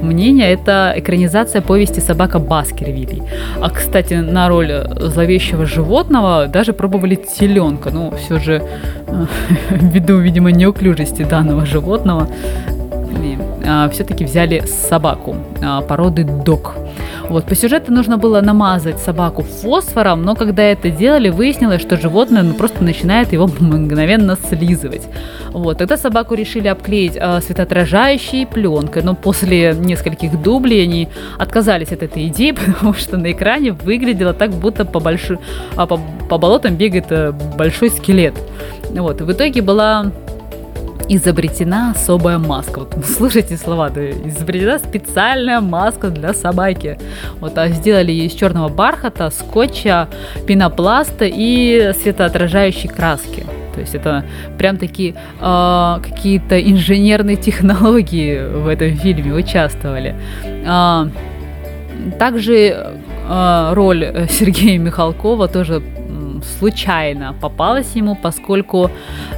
мнение, 0.00 0.52
это 0.52 0.92
экранизация 0.96 1.62
повести 1.62 2.00
«Собака 2.00 2.38
Баскервилей». 2.38 3.22
А, 3.60 3.70
кстати, 3.70 4.14
на 4.14 4.48
роль 4.48 4.72
зловещего 5.00 5.66
животного 5.66 6.46
даже 6.46 6.72
пробовали 6.72 7.14
теленка. 7.14 7.90
Ну, 7.90 8.12
все 8.16 8.38
же, 8.38 8.62
ввиду, 9.70 10.18
видимо, 10.18 10.52
неуклюжести 10.52 11.24
данного 11.24 11.66
животного, 11.66 12.28
а, 13.64 13.88
все-таки 13.90 14.24
взяли 14.24 14.64
собаку 14.66 15.36
а, 15.62 15.80
породы 15.82 16.24
дог. 16.24 16.74
Вот, 17.28 17.44
по 17.44 17.54
сюжету 17.54 17.92
нужно 17.92 18.18
было 18.18 18.40
намазать 18.40 18.98
собаку 18.98 19.42
фосфором, 19.42 20.22
но 20.22 20.34
когда 20.34 20.62
это 20.64 20.90
делали, 20.90 21.30
выяснилось, 21.30 21.80
что 21.80 21.96
животное 21.96 22.42
ну, 22.42 22.54
просто 22.54 22.82
начинает 22.84 23.32
его 23.32 23.46
мгновенно 23.60 24.36
слизывать. 24.36 25.02
Вот, 25.52 25.78
тогда 25.78 25.96
собаку 25.96 26.34
решили 26.34 26.68
обклеить 26.68 27.16
э, 27.16 27.40
светоотражающей 27.40 28.46
пленкой, 28.46 29.02
но 29.02 29.14
после 29.14 29.74
нескольких 29.74 30.42
дублей 30.42 30.82
они 30.82 31.08
отказались 31.38 31.92
от 31.92 32.02
этой 32.02 32.26
идеи, 32.28 32.50
потому 32.66 32.94
что 32.94 33.16
на 33.16 33.32
экране 33.32 33.72
выглядело 33.72 34.34
так, 34.34 34.50
будто 34.50 34.84
по, 34.84 35.00
большой, 35.00 35.38
а, 35.76 35.86
по, 35.86 36.00
по 36.28 36.38
болотам 36.38 36.74
бегает 36.74 37.06
э, 37.10 37.32
большой 37.56 37.90
скелет. 37.90 38.34
Вот, 38.90 39.20
в 39.20 39.32
итоге 39.32 39.62
была 39.62 40.12
изобретена 41.08 41.92
особая 41.92 42.38
маска. 42.38 42.80
Вот 42.80 43.04
слушайте 43.06 43.56
слова, 43.56 43.90
да, 43.90 44.10
изобретена 44.10 44.78
специальная 44.78 45.60
маска 45.60 46.08
для 46.08 46.34
собаки. 46.34 46.98
Вот 47.40 47.58
а 47.58 47.68
сделали 47.68 48.12
ее 48.12 48.26
из 48.26 48.32
черного 48.32 48.68
бархата, 48.68 49.30
скотча, 49.30 50.08
пенопласта 50.46 51.24
и 51.26 51.92
светоотражающей 52.02 52.88
краски. 52.88 53.46
То 53.74 53.80
есть 53.80 53.94
это 53.94 54.24
прям 54.58 54.76
такие 54.76 55.14
э, 55.40 55.98
какие-то 56.02 56.60
инженерные 56.60 57.36
технологии 57.36 58.40
в 58.44 58.68
этом 58.68 58.96
фильме 58.96 59.32
участвовали. 59.32 60.14
Э, 60.44 61.08
также 62.18 62.54
э, 63.28 63.72
роль 63.72 64.26
Сергея 64.30 64.78
Михалкова 64.78 65.48
тоже 65.48 65.82
случайно 66.58 67.34
попалась 67.40 67.92
ему, 67.94 68.14
поскольку 68.14 68.90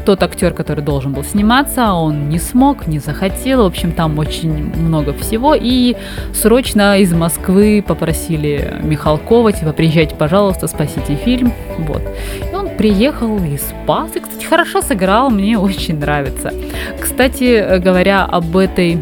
тот 0.05 0.23
актер, 0.23 0.53
который 0.53 0.85
должен 0.85 1.13
был 1.13 1.25
сниматься, 1.25 1.93
он 1.93 2.29
не 2.29 2.39
смог, 2.39 2.87
не 2.87 2.99
захотел. 2.99 3.63
В 3.63 3.67
общем, 3.67 3.93
там 3.93 4.19
очень 4.19 4.53
много 4.53 5.13
всего. 5.15 5.55
И 5.55 5.97
срочно 6.33 6.99
из 6.99 7.13
Москвы 7.13 7.85
попросили 7.87 8.81
Михалкова, 8.83 9.53
типа, 9.53 9.73
приезжайте, 9.73 10.15
пожалуйста, 10.15 10.67
спасите 10.67 11.15
фильм. 11.17 11.53
Вот. 11.79 12.03
И 12.51 12.55
он 12.55 12.69
приехал 12.77 13.37
и 13.45 13.57
спас. 13.57 14.17
И, 14.17 14.21
кстати, 14.21 14.45
хорошо 14.45 14.83
сыграл, 14.83 15.31
мне 15.31 15.59
очень 15.59 15.99
нравится. 15.99 16.53
Кстати, 17.01 17.79
говоря 17.79 18.25
об 18.25 18.57
этой 18.57 18.99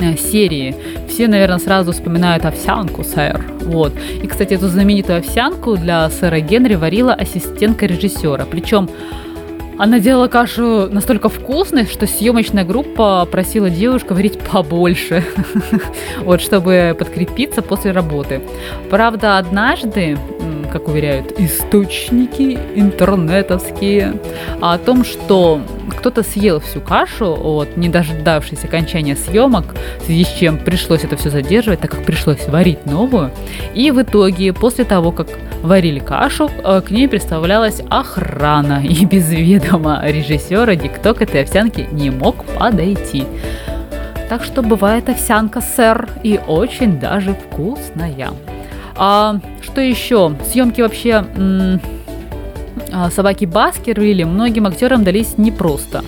Э, 0.00 0.16
серии. 0.16 0.74
Все, 1.14 1.28
наверное, 1.28 1.60
сразу 1.60 1.92
вспоминают 1.92 2.44
овсянку, 2.44 3.04
сэр. 3.04 3.40
Вот. 3.60 3.92
И, 4.20 4.26
кстати, 4.26 4.54
эту 4.54 4.66
знаменитую 4.66 5.18
овсянку 5.18 5.76
для 5.76 6.10
сэра 6.10 6.40
Генри 6.40 6.74
варила 6.74 7.14
ассистентка 7.14 7.86
режиссера. 7.86 8.44
Причем 8.50 8.90
она 9.78 10.00
делала 10.00 10.26
кашу 10.26 10.88
настолько 10.90 11.28
вкусной, 11.28 11.86
что 11.86 12.08
съемочная 12.08 12.64
группа 12.64 13.28
просила 13.30 13.70
девушку 13.70 14.14
варить 14.14 14.40
побольше, 14.40 15.22
вот, 16.24 16.40
чтобы 16.40 16.96
подкрепиться 16.98 17.62
после 17.62 17.92
работы. 17.92 18.40
Правда, 18.90 19.38
однажды, 19.38 20.18
как 20.74 20.88
уверяют 20.88 21.38
источники 21.38 22.58
интернетовские, 22.74 24.14
о 24.60 24.76
том, 24.76 25.04
что 25.04 25.60
кто-то 25.96 26.24
съел 26.24 26.58
всю 26.58 26.80
кашу, 26.80 27.32
вот, 27.32 27.76
не 27.76 27.88
дождавшись 27.88 28.64
окончания 28.64 29.14
съемок, 29.14 29.76
в 30.00 30.06
связи 30.06 30.24
с 30.24 30.32
чем 30.32 30.58
пришлось 30.58 31.04
это 31.04 31.16
все 31.16 31.30
задерживать, 31.30 31.78
так 31.78 31.92
как 31.92 32.04
пришлось 32.04 32.48
варить 32.48 32.86
новую. 32.86 33.30
И 33.72 33.92
в 33.92 34.02
итоге, 34.02 34.52
после 34.52 34.84
того, 34.84 35.12
как 35.12 35.28
варили 35.62 36.00
кашу, 36.00 36.50
э, 36.64 36.82
к 36.84 36.90
ней 36.90 37.06
представлялась 37.06 37.80
охрана, 37.88 38.82
и 38.84 39.04
без 39.04 39.30
ведома 39.30 40.02
режиссера 40.04 40.74
никто 40.74 41.14
к 41.14 41.22
этой 41.22 41.42
овсянке 41.42 41.86
не 41.92 42.10
мог 42.10 42.44
подойти. 42.58 43.26
Так 44.28 44.42
что 44.42 44.62
бывает 44.62 45.08
овсянка, 45.08 45.60
сэр, 45.60 46.08
и 46.24 46.40
очень 46.48 46.98
даже 46.98 47.34
вкусная. 47.34 48.30
А 48.96 49.36
что 49.74 49.80
еще? 49.80 50.36
Съемки 50.52 50.80
вообще 50.80 51.24
а, 52.92 53.10
собаки 53.10 53.44
Баскервилли 53.44 54.22
многим 54.22 54.68
актерам 54.68 55.02
дались 55.02 55.36
непросто. 55.36 56.04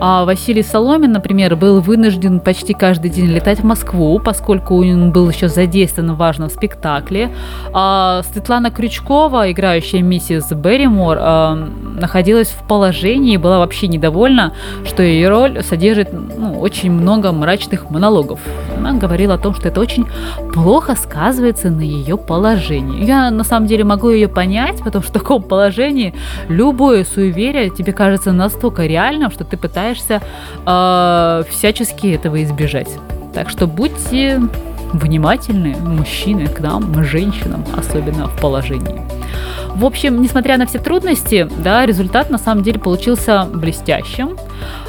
А 0.00 0.24
Василий 0.24 0.62
Соломин, 0.62 1.12
например, 1.12 1.56
был 1.56 1.80
вынужден 1.80 2.40
почти 2.40 2.72
каждый 2.72 3.10
день 3.10 3.26
летать 3.26 3.60
в 3.60 3.64
Москву, 3.64 4.18
поскольку 4.18 4.76
он 4.76 5.10
был 5.10 5.28
еще 5.28 5.48
задействован 5.48 6.12
в 6.12 6.16
важном 6.16 6.50
спектакле. 6.50 7.30
А 7.72 8.22
Светлана 8.32 8.70
Крючкова, 8.70 9.50
играющая 9.50 10.02
миссис 10.02 10.50
Берримор, 10.52 11.18
а, 11.20 11.54
находилась 11.54 12.48
в 12.48 12.66
положении 12.66 13.34
и 13.34 13.36
была 13.36 13.58
вообще 13.58 13.88
недовольна, 13.88 14.52
что 14.84 15.02
ее 15.02 15.28
роль 15.28 15.62
содержит 15.64 16.12
ну, 16.12 16.58
очень 16.60 16.92
много 16.92 17.32
мрачных 17.32 17.90
монологов. 17.90 18.38
Она 18.76 18.92
говорила 18.92 19.34
о 19.34 19.38
том, 19.38 19.54
что 19.54 19.68
это 19.68 19.80
очень 19.80 20.06
плохо 20.54 20.94
сказывается 20.94 21.70
на 21.70 21.80
ее 21.82 22.16
положении. 22.16 23.04
Я 23.04 23.30
на 23.30 23.44
самом 23.44 23.66
деле 23.66 23.82
могу 23.84 24.10
ее 24.10 24.28
понять, 24.28 24.78
потому 24.78 25.02
что 25.02 25.10
в 25.10 25.12
таком 25.12 25.42
положении 25.42 26.14
любое 26.48 27.04
суеверие 27.04 27.70
тебе 27.70 27.92
кажется 27.92 28.32
настолько 28.32 28.86
реальным, 28.86 29.30
что 29.30 29.44
ты 29.44 29.56
пытаешься 29.56 29.87
пытаешься 29.88 30.20
э, 30.66 31.42
всячески 31.50 32.08
этого 32.08 32.42
избежать. 32.42 32.88
Так 33.34 33.48
что 33.48 33.66
будьте 33.66 34.40
внимательны, 34.92 35.76
мужчины, 35.76 36.46
к 36.46 36.60
нам, 36.60 37.04
женщинам, 37.04 37.64
особенно 37.76 38.26
в 38.26 38.40
положении. 38.40 39.00
В 39.74 39.84
общем, 39.84 40.20
несмотря 40.22 40.56
на 40.56 40.66
все 40.66 40.78
трудности, 40.78 41.48
да, 41.62 41.86
результат 41.86 42.30
на 42.30 42.38
самом 42.38 42.62
деле 42.62 42.80
получился 42.80 43.44
блестящим. 43.44 44.36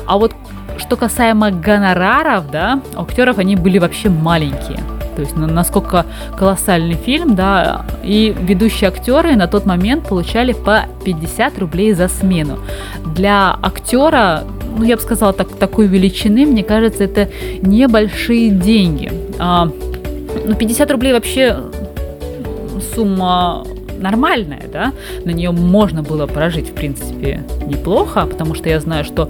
А 0.08 0.18
вот 0.18 0.34
что 0.78 0.96
касаемо 0.96 1.52
гонораров, 1.52 2.50
да, 2.50 2.82
у 2.96 3.02
актеров 3.02 3.38
они 3.38 3.56
были 3.56 3.78
вообще 3.78 4.10
маленькие. 4.10 4.80
То 5.20 5.24
есть 5.24 5.36
насколько 5.36 6.06
колоссальный 6.38 6.96
фильм, 6.96 7.36
да, 7.36 7.86
и 8.04 8.34
ведущие 8.40 8.88
актеры 8.88 9.36
на 9.36 9.48
тот 9.48 9.66
момент 9.66 10.08
получали 10.08 10.54
по 10.54 10.86
50 11.04 11.60
рублей 11.60 11.92
за 11.92 12.08
смену. 12.08 12.58
Для 13.04 13.58
актера 13.62 14.46
ну, 14.78 14.84
я 14.84 14.96
бы 14.96 15.02
сказала, 15.02 15.34
так, 15.34 15.50
такой 15.56 15.88
величины, 15.88 16.46
мне 16.46 16.64
кажется, 16.64 17.04
это 17.04 17.30
небольшие 17.62 18.50
деньги. 18.50 19.12
А, 19.40 19.70
ну, 20.46 20.56
50 20.56 20.92
рублей 20.92 21.14
вообще 21.14 21.58
сумма 22.96 23.66
нормальная, 24.00 24.64
да, 24.72 24.94
на 25.26 25.32
нее 25.32 25.52
можно 25.52 26.04
было 26.04 26.26
прожить, 26.26 26.70
в 26.70 26.74
принципе, 26.74 27.44
неплохо, 27.68 28.26
потому 28.26 28.56
что 28.56 28.70
я 28.70 28.80
знаю, 28.80 29.04
что 29.04 29.30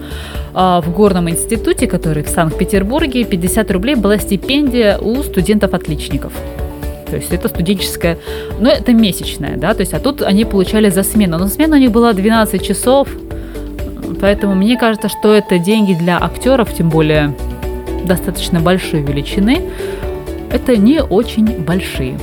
а, 0.53 0.81
в 0.81 0.93
Горном 0.93 1.29
институте, 1.29 1.87
который 1.87 2.23
в 2.23 2.29
Санкт-Петербурге, 2.29 3.25
50 3.25 3.71
рублей 3.71 3.95
была 3.95 4.17
стипендия 4.17 4.97
у 4.97 5.23
студентов-отличников. 5.23 6.33
То 7.09 7.15
есть 7.15 7.33
это 7.33 7.49
студенческая, 7.49 8.19
ну 8.59 8.69
это 8.69 8.93
месячная, 8.93 9.57
да, 9.57 9.73
то 9.73 9.81
есть, 9.81 9.93
а 9.93 9.99
тут 9.99 10.21
они 10.21 10.45
получали 10.45 10.89
за 10.89 11.03
смену. 11.03 11.39
Но 11.39 11.47
смена 11.47 11.77
у 11.77 11.79
них 11.79 11.91
была 11.91 12.13
12 12.13 12.61
часов, 12.61 13.09
поэтому 14.19 14.55
мне 14.55 14.77
кажется, 14.77 15.09
что 15.09 15.33
это 15.33 15.59
деньги 15.59 15.93
для 15.93 16.17
актеров, 16.17 16.73
тем 16.73 16.89
более 16.89 17.33
достаточно 18.05 18.59
большой 18.59 19.01
величины, 19.01 19.61
это 20.51 20.77
не 20.77 21.01
очень 21.01 21.59
большие. 21.59 22.17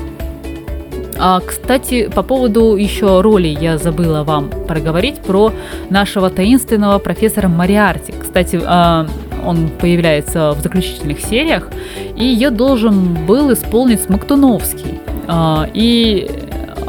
А, 1.19 1.41
кстати, 1.41 2.11
по 2.15 2.23
поводу 2.23 2.77
еще 2.77 3.21
роли 3.21 3.49
я 3.49 3.79
забыла 3.79 4.23
вам 4.23 4.51
проговорить 4.51 5.21
про 5.21 5.53
нашего 5.89 6.31
таинственного 6.31 6.99
профессора 6.99 7.49
Мариарти. 7.49 8.13
Кстати, 8.13 8.61
а, 8.63 9.07
он 9.45 9.69
появляется 9.69 10.53
в 10.53 10.61
заключительных 10.61 11.21
сериях, 11.21 11.71
и 12.17 12.25
ее 12.25 12.51
должен 12.51 13.15
был 13.27 13.53
исполнить 13.53 14.03
Смоктуновский. 14.03 15.01
А, 15.27 15.69
и 15.73 16.31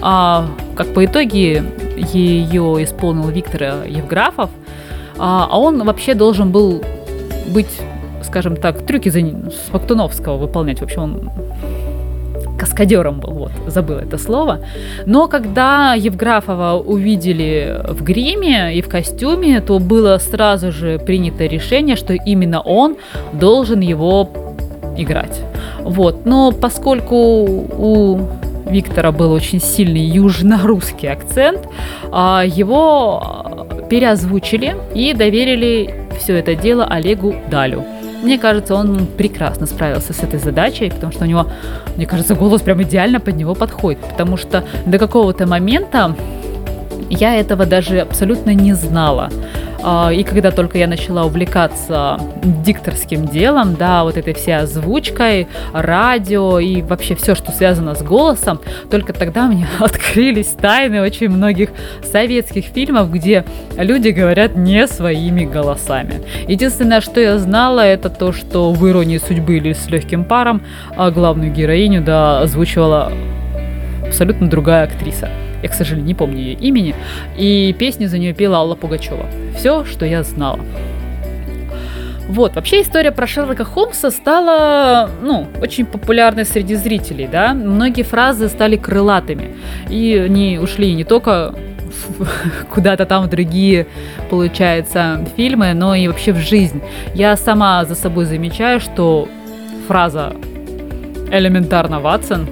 а, 0.02 0.48
как 0.76 0.94
по 0.94 1.06
итоге 1.06 1.64
ее 1.96 2.84
исполнил 2.84 3.30
Виктор 3.30 3.86
Евграфов, 3.88 4.50
а, 5.20 5.48
а 5.50 5.60
он 5.60 5.84
вообще 5.84 6.14
должен 6.14 6.52
был 6.52 6.84
быть, 7.48 7.82
скажем 8.24 8.56
так, 8.56 8.86
трюки 8.86 9.10
за 9.10 9.22
Смоктуновского 9.70 10.38
выполнять. 10.38 10.80
В 10.80 10.84
общем, 10.84 11.04
он 11.04 11.32
каскадером 12.58 13.20
был, 13.20 13.32
вот, 13.32 13.52
забыла 13.68 14.00
это 14.00 14.18
слово. 14.18 14.60
Но 15.06 15.28
когда 15.28 15.94
Евграфова 15.94 16.82
увидели 16.84 17.82
в 17.88 18.04
гриме 18.04 18.76
и 18.76 18.82
в 18.82 18.90
костюме, 18.90 19.62
то 19.62 19.80
было 19.80 20.18
сразу 20.18 20.72
же 20.72 21.00
принято 21.00 21.46
решение, 21.46 21.96
что 21.96 22.14
именно 22.14 22.62
он 22.62 22.98
должен 23.34 23.80
его 23.80 24.30
играть. 24.98 25.40
Вот. 25.82 26.26
Но 26.26 26.52
поскольку 26.52 27.16
у 27.16 28.20
Виктора 28.66 29.12
был 29.12 29.32
очень 29.32 29.62
сильный 29.62 30.02
южно-русский 30.02 31.08
акцент, 31.08 31.62
а, 32.12 32.44
его 32.46 33.57
переозвучили 33.90 34.76
и 34.94 35.14
доверили 35.14 35.94
все 36.20 36.38
это 36.38 36.56
дело 36.56 36.86
Олегу 36.86 37.36
Далю. 37.50 37.86
Мне 38.24 38.40
кажется, 38.40 38.74
он 38.74 39.06
прекрасно 39.06 39.68
справился 39.68 40.14
с 40.14 40.24
этой 40.24 40.40
задачей, 40.40 40.90
потому 40.90 41.12
что 41.12 41.24
у 41.24 41.28
него, 41.28 41.48
мне 41.96 42.06
кажется, 42.06 42.34
голос 42.34 42.62
прям 42.62 42.82
идеально 42.82 43.20
под 43.20 43.36
него 43.36 43.54
подходит. 43.54 44.00
Потому 44.00 44.38
что 44.38 44.64
до 44.86 44.98
какого-то 44.98 45.46
момента 45.46 46.16
я 47.10 47.36
этого 47.36 47.66
даже 47.66 48.00
абсолютно 48.00 48.54
не 48.54 48.74
знала. 48.74 49.30
А, 49.84 50.12
и 50.12 50.24
когда 50.24 50.52
только 50.52 50.78
я 50.78 50.88
начала 50.88 51.26
увлекаться 51.26 52.20
дикторским 52.44 53.28
делом, 53.28 53.76
да, 53.76 54.04
вот 54.04 54.18
этой 54.18 54.34
всей 54.34 54.58
озвучкой, 54.58 55.48
радио 55.74 56.60
и 56.60 56.82
вообще 56.82 57.16
все, 57.16 57.36
что 57.36 57.52
связано 57.52 57.96
с 57.96 58.02
голосом, 58.02 58.60
только 58.90 59.14
тогда 59.14 59.48
мне 59.48 59.68
открылись 59.80 60.48
тайны 60.48 61.02
очень 61.02 61.30
многих 61.30 61.70
советских 62.04 62.66
фильмов, 62.66 63.12
где 63.12 63.46
люди 63.78 64.10
говорят 64.10 64.56
не 64.56 64.88
своими 64.88 65.46
голосами. 65.46 66.22
Единственное, 66.48 67.02
что 67.02 67.20
я 67.20 67.38
знала, 67.38 67.82
это 67.82 68.10
то, 68.10 68.32
что 68.32 68.72
в 68.72 68.90
«Иронии 68.90 69.18
судьбы» 69.18 69.58
или 69.58 69.74
«С 69.74 69.88
легким 69.90 70.24
паром» 70.24 70.62
а 70.96 71.12
главную 71.12 71.52
героиню, 71.52 72.02
да, 72.02 72.42
озвучивала 72.42 73.12
абсолютно 74.06 74.50
другая 74.50 74.86
актриса. 74.86 75.30
Я, 75.64 75.70
к 75.70 75.74
сожалению, 75.74 76.08
не 76.08 76.14
помню 76.14 76.40
ее 76.40 76.54
имени. 76.54 76.96
И 77.38 77.76
песню 77.78 78.08
за 78.08 78.18
нее 78.18 78.34
пела 78.34 78.58
Алла 78.58 78.76
Пугачева. 78.76 79.26
Все, 79.56 79.86
что 79.86 80.06
я 80.06 80.24
знала. 80.24 80.60
Вот, 82.28 82.56
вообще 82.56 82.82
история 82.82 83.12
про 83.12 83.26
Шерлока 83.26 83.64
Холмса 83.64 84.12
стала, 84.12 85.10
ну, 85.22 85.48
очень 85.62 85.86
популярной 85.86 86.44
среди 86.44 86.76
зрителей, 86.76 87.28
да. 87.32 87.54
Многие 87.54 88.04
фразы 88.04 88.50
стали 88.50 88.76
крылатыми. 88.76 89.56
И 89.90 90.22
они 90.26 90.60
ушли 90.60 90.94
не 90.94 91.06
только 91.06 91.56
куда-то 92.74 93.06
там 93.06 93.24
в 93.24 93.30
другие, 93.30 93.88
получается, 94.30 95.26
фильмы, 95.38 95.74
но 95.74 95.96
и 95.96 96.08
вообще 96.08 96.34
в 96.34 96.38
жизнь. 96.38 96.82
Я 97.14 97.38
сама 97.38 97.86
за 97.86 97.96
собой 97.96 98.26
замечаю, 98.26 98.82
что 98.82 99.30
фраза 99.88 100.34
«элементарно, 101.32 102.02
Ватсон» 102.02 102.48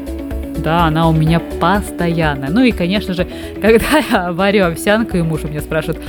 да, 0.57 0.85
она 0.85 1.07
у 1.09 1.13
меня 1.13 1.39
постоянная. 1.39 2.49
Ну 2.49 2.61
и, 2.61 2.71
конечно 2.71 3.13
же, 3.13 3.27
когда 3.61 3.85
я 4.11 4.31
варю 4.31 4.65
овсянку, 4.65 5.17
и 5.17 5.21
муж 5.21 5.43
у 5.43 5.47
меня 5.47 5.61
спрашивает, 5.61 6.01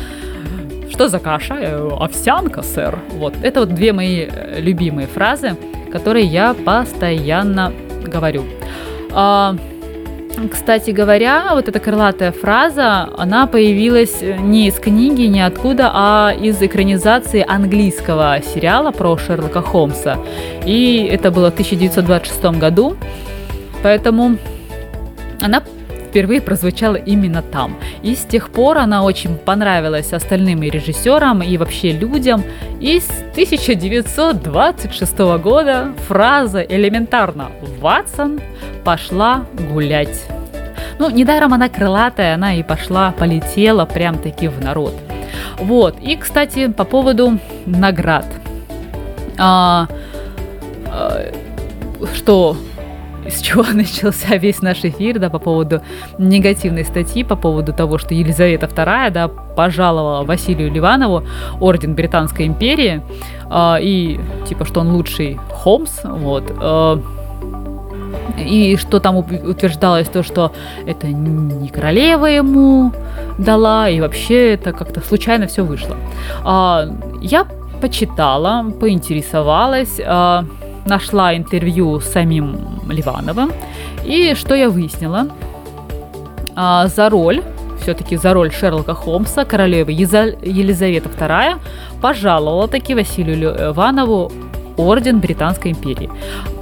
что 0.91 1.09
за 1.09 1.19
каша? 1.19 1.79
Овсянка, 2.01 2.63
сэр. 2.63 2.99
Вот, 3.13 3.35
это 3.43 3.61
вот 3.61 3.75
две 3.75 3.93
мои 3.93 4.27
э, 4.29 4.61
любимые 4.61 5.07
фразы, 5.07 5.57
которые 5.93 6.27
я 6.27 6.55
постоянно 6.55 7.73
говорю. 8.05 8.45
А, 9.13 9.57
кстати 10.53 10.91
говоря, 10.91 11.55
вот 11.55 11.67
эта 11.69 11.81
крылатая 11.81 12.31
фраза, 12.31 13.09
она 13.17 13.47
появилась 13.47 14.21
не 14.21 14.69
из 14.69 14.75
книги, 14.75 15.23
не 15.23 15.41
откуда, 15.41 15.91
а 15.93 16.33
из 16.39 16.61
экранизации 16.61 17.45
английского 17.47 18.41
сериала 18.43 18.91
про 18.91 19.17
Шерлока 19.17 19.63
Холмса. 19.63 20.19
И 20.67 21.09
это 21.11 21.31
было 21.31 21.51
в 21.51 21.55
1926 21.55 22.59
году. 22.59 22.97
Поэтому 23.87 24.37
она 25.41 25.63
впервые 26.09 26.41
прозвучала 26.41 26.97
именно 26.97 27.41
там. 27.41 27.77
И 28.03 28.17
с 28.17 28.25
тех 28.25 28.51
пор 28.51 28.79
она 28.79 29.05
очень 29.05 29.37
понравилась 29.37 30.13
остальным 30.13 30.65
и 30.65 30.71
режиссерам, 30.71 31.41
и 31.41 31.57
вообще 31.57 31.93
людям. 31.93 32.43
И 32.81 32.99
с 32.99 33.09
1926 33.31 35.19
года 35.41 35.95
фраза 36.09 36.63
элементарно 36.63 37.53
«Ватсон 37.81 38.41
пошла 38.83 39.45
гулять». 39.73 40.27
Ну, 40.99 41.09
недаром 41.09 41.55
она 41.55 41.69
крылатая, 41.69 42.35
она 42.35 42.57
и 42.57 42.65
пошла, 42.65 43.13
полетела 43.17 43.85
прям-таки 43.85 44.49
в 44.49 44.61
народ. 44.61 44.95
Вот. 45.59 46.01
И, 46.03 46.17
кстати, 46.17 46.73
по 46.73 46.83
поводу 46.83 47.39
наград. 47.67 48.27
А, 49.39 49.87
а, 50.89 51.21
что 52.17 52.57
с 53.29 53.41
чего 53.41 53.63
начался 53.73 54.37
весь 54.37 54.63
наш 54.63 54.85
эфир, 54.85 55.19
да, 55.19 55.31
по 55.31 55.39
поводу 55.39 55.83
негативной 56.19 56.85
статьи, 56.85 57.25
по 57.25 57.37
поводу 57.37 57.73
того, 57.73 57.99
что 57.99 58.15
Елизавета 58.15 58.67
II, 58.67 59.11
да, 59.11 59.29
пожаловала 59.29 60.25
Василию 60.25 60.71
Ливанову 60.71 61.25
орден 61.61 61.95
Британской 61.95 62.47
империи, 62.47 63.03
э, 63.51 63.83
и, 63.83 64.21
типа, 64.49 64.65
что 64.65 64.81
он 64.81 64.91
лучший 64.93 65.39
Холмс, 65.51 66.01
вот, 66.05 66.53
э, 66.61 66.97
и 68.39 68.77
что 68.77 69.01
там 69.01 69.17
утверждалось 69.17 70.09
то, 70.09 70.23
что 70.23 70.53
это 70.87 71.07
не 71.07 71.69
королева 71.69 72.27
ему 72.27 72.93
дала, 73.39 73.89
и 73.89 74.01
вообще 74.01 74.55
это 74.55 74.73
как-то 74.73 75.01
случайно 75.01 75.47
все 75.47 75.65
вышло. 75.65 75.97
А, 76.45 76.87
я 77.21 77.47
почитала, 77.81 78.71
поинтересовалась, 78.71 80.01
а, 80.05 80.45
нашла 80.87 81.37
интервью 81.37 82.01
с 82.01 82.07
самим 82.07 82.81
Ливановым. 82.89 83.53
И 84.05 84.35
что 84.35 84.55
я 84.55 84.71
выяснила? 84.71 85.29
А, 86.55 86.87
за 86.87 87.09
роль, 87.11 87.43
все-таки 87.83 88.17
за 88.17 88.33
роль 88.33 88.51
Шерлока 88.53 88.95
Холмса, 88.95 89.45
королевы 89.45 89.93
Елизавета 89.93 91.09
II 91.09 91.59
пожаловала 92.01 92.69
таки 92.69 92.95
Василию 92.95 93.37
Ливанову 93.37 94.33
орден 94.77 95.21
Британской 95.21 95.73
империи. 95.73 96.11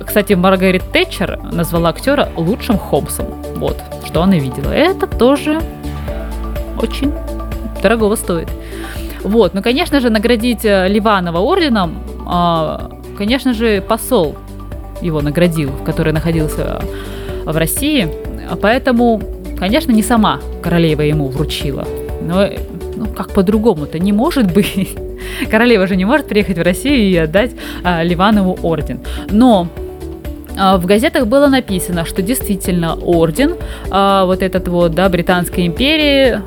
Кстати, 0.05 0.35
Маргарет 0.35 0.83
Тэтчер 0.93 1.39
назвала 1.53 1.91
актера 1.91 2.29
лучшим 2.37 2.79
Холмсом. 2.79 3.27
Вот, 3.57 3.77
что 4.07 4.23
она 4.23 4.39
видела. 4.39 4.71
Это 4.71 5.07
тоже 5.07 5.61
очень 6.81 7.13
дорогого 7.83 8.17
стоит. 8.17 8.49
Вот, 9.23 9.55
ну, 9.55 9.63
конечно 9.63 10.01
же, 10.01 10.11
наградить 10.11 10.65
э, 10.65 10.87
Ливанова 10.89 11.39
орденом 11.39 11.99
а, 12.27 12.91
Конечно 13.17 13.53
же, 13.53 13.81
посол 13.81 14.37
его 15.01 15.21
наградил, 15.21 15.71
который 15.85 16.13
находился 16.13 16.83
в 17.45 17.57
России. 17.57 18.09
Поэтому, 18.61 19.21
конечно, 19.59 19.93
не 19.93 20.03
сама 20.03 20.41
королева 20.63 21.03
ему 21.03 21.29
вручила. 21.29 21.87
Но 22.23 22.49
ну, 22.97 23.07
как 23.07 23.31
по-другому-то 23.33 23.99
не 23.99 24.13
может 24.13 24.53
быть. 24.53 24.97
Королева 25.51 25.87
же 25.87 25.97
не 25.97 26.05
может 26.05 26.29
приехать 26.29 26.59
в 26.59 26.63
Россию 26.63 27.11
и 27.11 27.17
отдать 27.17 27.53
а, 27.83 28.03
Ливанову 28.03 28.59
орден. 28.63 29.01
Но 29.31 29.69
а, 30.57 30.77
в 30.79 30.87
газетах 30.87 31.27
было 31.27 31.49
написано, 31.49 32.05
что 32.05 32.23
действительно 32.23 32.95
орден, 32.95 33.57
а, 33.91 34.27
вот 34.27 34.43
этот 34.43 34.69
вот, 34.69 34.95
да, 34.95 35.09
Британской 35.09 35.67
империи, 35.67 36.41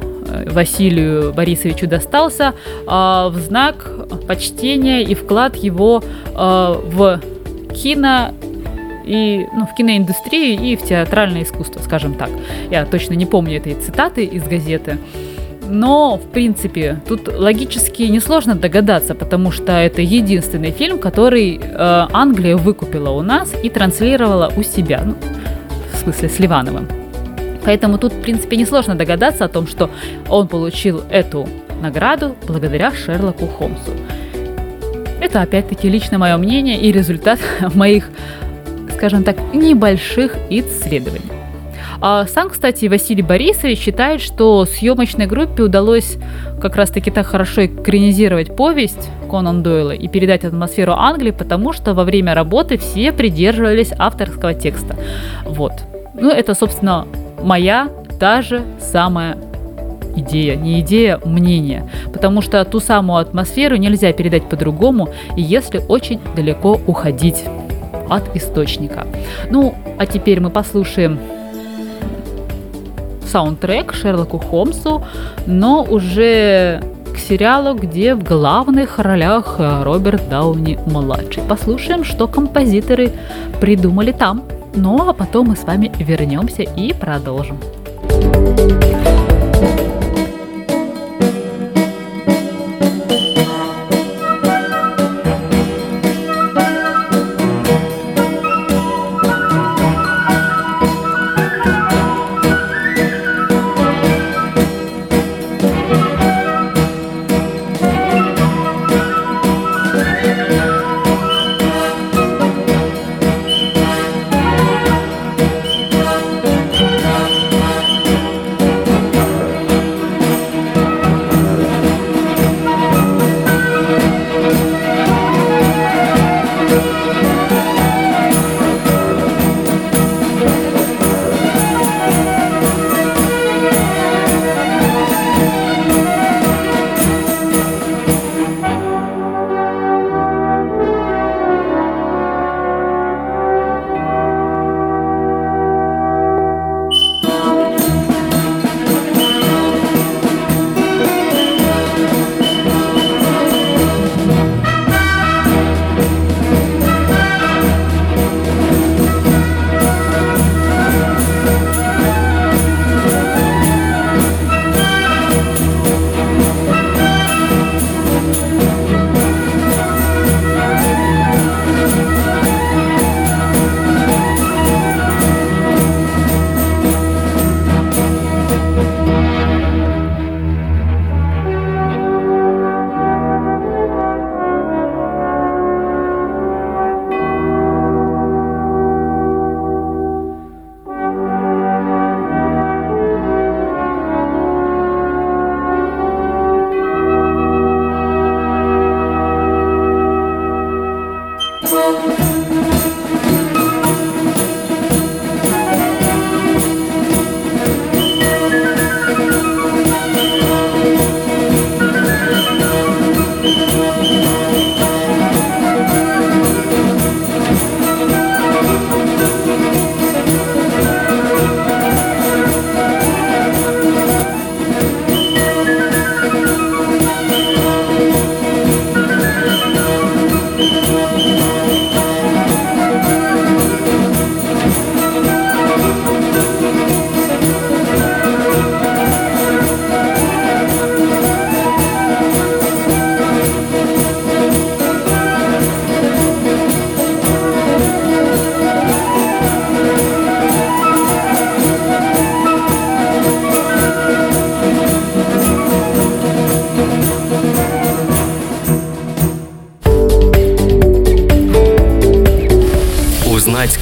Василию 0.45 1.33
Борисовичу 1.33 1.87
достался 1.87 2.53
а, 2.85 3.29
в 3.29 3.37
знак 3.37 3.89
почтения 4.27 5.03
и 5.03 5.15
вклад 5.15 5.55
его 5.55 6.03
в 6.33 7.21
кино 7.73 8.31
и 9.07 9.47
ну, 9.53 9.65
в 9.65 9.73
киноиндустрии, 9.73 10.71
и 10.71 10.75
в 10.75 10.83
театральное 10.83 11.43
искусство, 11.43 11.79
скажем 11.79 12.13
так. 12.13 12.29
Я 12.69 12.85
точно 12.85 13.13
не 13.13 13.25
помню 13.25 13.57
этой 13.57 13.75
цитаты 13.75 14.25
из 14.25 14.43
газеты. 14.43 14.97
Но, 15.69 16.17
в 16.17 16.27
принципе, 16.29 17.01
тут 17.07 17.27
логически 17.27 18.03
несложно 18.03 18.55
догадаться, 18.55 19.15
потому 19.15 19.51
что 19.51 19.73
это 19.73 20.01
единственный 20.01 20.71
фильм, 20.71 20.97
который 20.97 21.59
э, 21.61 22.07
Англия 22.13 22.55
выкупила 22.55 23.09
у 23.09 23.21
нас 23.21 23.53
и 23.63 23.69
транслировала 23.69 24.51
у 24.55 24.63
себя, 24.63 25.03
ну, 25.05 25.15
в 25.93 25.97
смысле 25.97 26.29
с 26.29 26.39
Ливановым. 26.39 26.96
Поэтому 27.67 27.97
тут, 27.97 28.13
в 28.13 28.21
принципе, 28.21 28.55
несложно 28.55 28.95
догадаться 28.95 29.43
о 29.43 29.49
том, 29.49 29.67
что 29.67 29.89
он 30.29 30.47
получил 30.47 31.03
эту 31.09 31.49
награду 31.81 32.33
благодаря 32.47 32.93
Шерлоку 32.93 33.45
Холмсу. 33.45 33.91
Это, 35.19 35.41
опять-таки, 35.41 35.89
лично 35.89 36.17
мое 36.17 36.37
мнение 36.37 36.79
и 36.79 36.93
результат 36.93 37.39
моих, 37.75 38.09
скажем 38.93 39.25
так, 39.25 39.53
небольших 39.53 40.37
исследований. 40.49 41.29
А 41.99 42.25
сам, 42.27 42.49
кстати, 42.49 42.85
Василий 42.85 43.21
Борисович 43.21 43.79
считает, 43.79 44.21
что 44.21 44.63
съемочной 44.63 45.25
группе 45.25 45.63
удалось 45.63 46.15
как 46.61 46.77
раз-таки 46.77 47.11
так 47.11 47.27
хорошо 47.27 47.65
экранизировать 47.65 48.55
повесть 48.55 49.09
Конан 49.29 49.61
Дойла 49.61 49.91
и 49.91 50.07
передать 50.07 50.45
атмосферу 50.45 50.93
Англии, 50.93 51.31
потому 51.31 51.73
что 51.73 51.93
во 51.93 52.05
время 52.05 52.33
работы 52.33 52.77
все 52.77 53.11
придерживались 53.11 53.91
авторского 53.97 54.53
текста. 54.53 54.95
Вот. 55.43 55.73
Ну, 56.13 56.29
это, 56.29 56.53
собственно, 56.53 57.05
моя 57.41 57.89
та 58.19 58.41
же 58.41 58.63
самая 58.79 59.37
идея, 60.15 60.55
не 60.55 60.81
идея, 60.81 61.19
мнение. 61.23 61.89
Потому 62.11 62.41
что 62.41 62.63
ту 62.65 62.79
самую 62.79 63.19
атмосферу 63.19 63.75
нельзя 63.75 64.11
передать 64.13 64.49
по-другому, 64.49 65.09
если 65.35 65.79
очень 65.87 66.19
далеко 66.35 66.79
уходить 66.87 67.43
от 68.09 68.35
источника. 68.35 69.05
Ну, 69.49 69.75
а 69.97 70.05
теперь 70.05 70.39
мы 70.39 70.49
послушаем 70.49 71.19
саундтрек 73.27 73.93
Шерлоку 73.93 74.39
Холмсу, 74.39 75.03
но 75.45 75.83
уже 75.83 76.81
к 77.13 77.17
сериалу, 77.19 77.75
где 77.75 78.15
в 78.15 78.23
главных 78.23 78.99
ролях 78.99 79.55
Роберт 79.59 80.29
Дауни 80.29 80.79
младший. 80.85 81.43
Послушаем, 81.43 82.03
что 82.03 82.27
композиторы 82.27 83.11
придумали 83.59 84.11
там. 84.11 84.43
Ну 84.79 85.09
а 85.09 85.11
потом 85.11 85.47
мы 85.47 85.55
с 85.55 85.63
вами 85.63 85.91
вернемся 85.97 86.61
и 86.61 86.93
продолжим. 86.93 87.57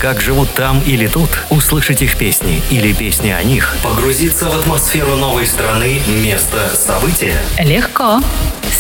Как 0.05 0.21
живут 0.21 0.53
там 0.53 0.83
или 0.85 1.07
тут, 1.07 1.31
услышать 1.49 2.03
их 2.03 2.15
песни 2.15 2.61
или 2.69 2.93
песни 2.93 3.31
о 3.31 3.41
них, 3.41 3.75
погрузиться 3.81 4.47
в 4.47 4.55
атмосферу 4.55 5.15
новой 5.15 5.47
страны, 5.47 5.99
места, 6.07 6.69
события. 6.75 7.35
Легко. 7.57 8.21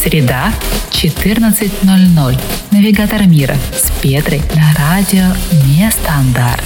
Среда, 0.03 0.53
14.00. 0.91 2.39
Навигатор 2.69 3.23
мира 3.25 3.57
с 3.75 3.89
Петрой 4.03 4.43
на 4.53 4.75
радио 4.77 5.35
Нестандарт. 5.65 6.63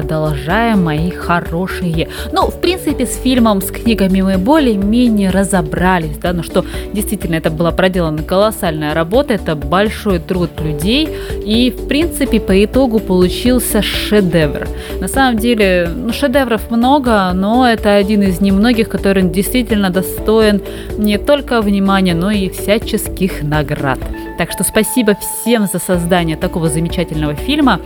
Продолжаем, 0.00 0.82
мои 0.82 1.10
хорошие. 1.10 2.08
Ну, 2.32 2.48
в 2.48 2.60
принципе, 2.60 3.06
с 3.06 3.16
фильмом, 3.16 3.62
с 3.62 3.70
книгами 3.70 4.22
мы 4.22 4.38
более-менее 4.38 5.30
разобрались, 5.30 6.16
да, 6.18 6.32
но 6.32 6.42
что 6.42 6.64
действительно 6.92 7.36
это 7.36 7.50
была 7.50 7.70
проделана 7.70 8.24
колоссальная 8.24 8.92
работа, 8.92 9.34
это 9.34 9.54
большой 9.54 10.18
труд 10.18 10.50
людей, 10.60 11.08
и, 11.46 11.70
в 11.70 11.86
принципе, 11.86 12.40
по 12.40 12.64
итогу 12.64 12.98
получился 12.98 13.82
шедевр. 13.82 14.66
На 15.00 15.06
самом 15.06 15.38
деле, 15.38 15.88
ну, 15.94 16.12
шедевров 16.12 16.70
много, 16.70 17.30
но 17.32 17.68
это 17.68 17.94
один 17.94 18.22
из 18.22 18.40
немногих, 18.40 18.88
который 18.88 19.22
действительно 19.22 19.90
достоин 19.90 20.60
не 20.98 21.18
только 21.18 21.60
внимания, 21.60 22.14
но 22.14 22.32
и 22.32 22.48
всяческих 22.48 23.44
наград. 23.44 24.00
Так 24.38 24.50
что 24.50 24.64
спасибо 24.64 25.16
всем 25.20 25.66
за 25.72 25.78
создание 25.78 26.36
такого 26.36 26.68
замечательного 26.68 27.36
фильма 27.36 27.80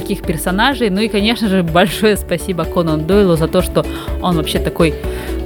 таких 0.00 0.20
персонажей. 0.20 0.90
Ну 0.90 1.00
и, 1.00 1.08
конечно 1.08 1.48
же, 1.48 1.62
большое 1.62 2.18
спасибо 2.18 2.64
Конан 2.64 3.06
Дойлу 3.06 3.36
за 3.36 3.48
то, 3.48 3.62
что 3.62 3.82
он 4.20 4.36
вообще 4.36 4.58
такой 4.58 4.94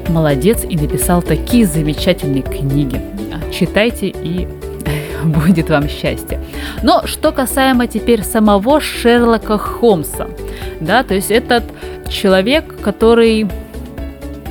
молодец 0.09 0.65
и 0.69 0.77
написал 0.77 1.23
такие 1.23 1.67
замечательные 1.67 2.43
книги. 2.43 3.01
Читайте 3.53 4.09
и 4.09 4.49
будет 5.25 5.71
вам 5.71 5.89
счастье. 5.89 6.41
Но 6.83 7.07
что 7.07 7.31
касаемо 7.31 7.87
теперь 7.87 8.25
самого 8.25 8.81
Шерлока 8.81 9.57
Холмса, 9.57 10.27
да, 10.81 11.05
то 11.05 11.15
есть 11.15 11.31
этот 11.31 11.63
человек, 12.09 12.81
который, 12.81 13.47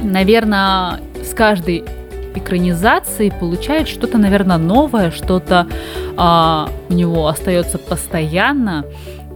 наверное, 0.01 1.01
с 1.29 1.33
каждой 1.33 1.83
экранизации 2.35 3.33
получает 3.37 3.89
что-то, 3.89 4.17
наверное, 4.17 4.57
новое, 4.57 5.11
что-то 5.11 5.67
а, 6.15 6.69
у 6.89 6.93
него 6.93 7.27
остается 7.27 7.77
постоянно. 7.77 8.85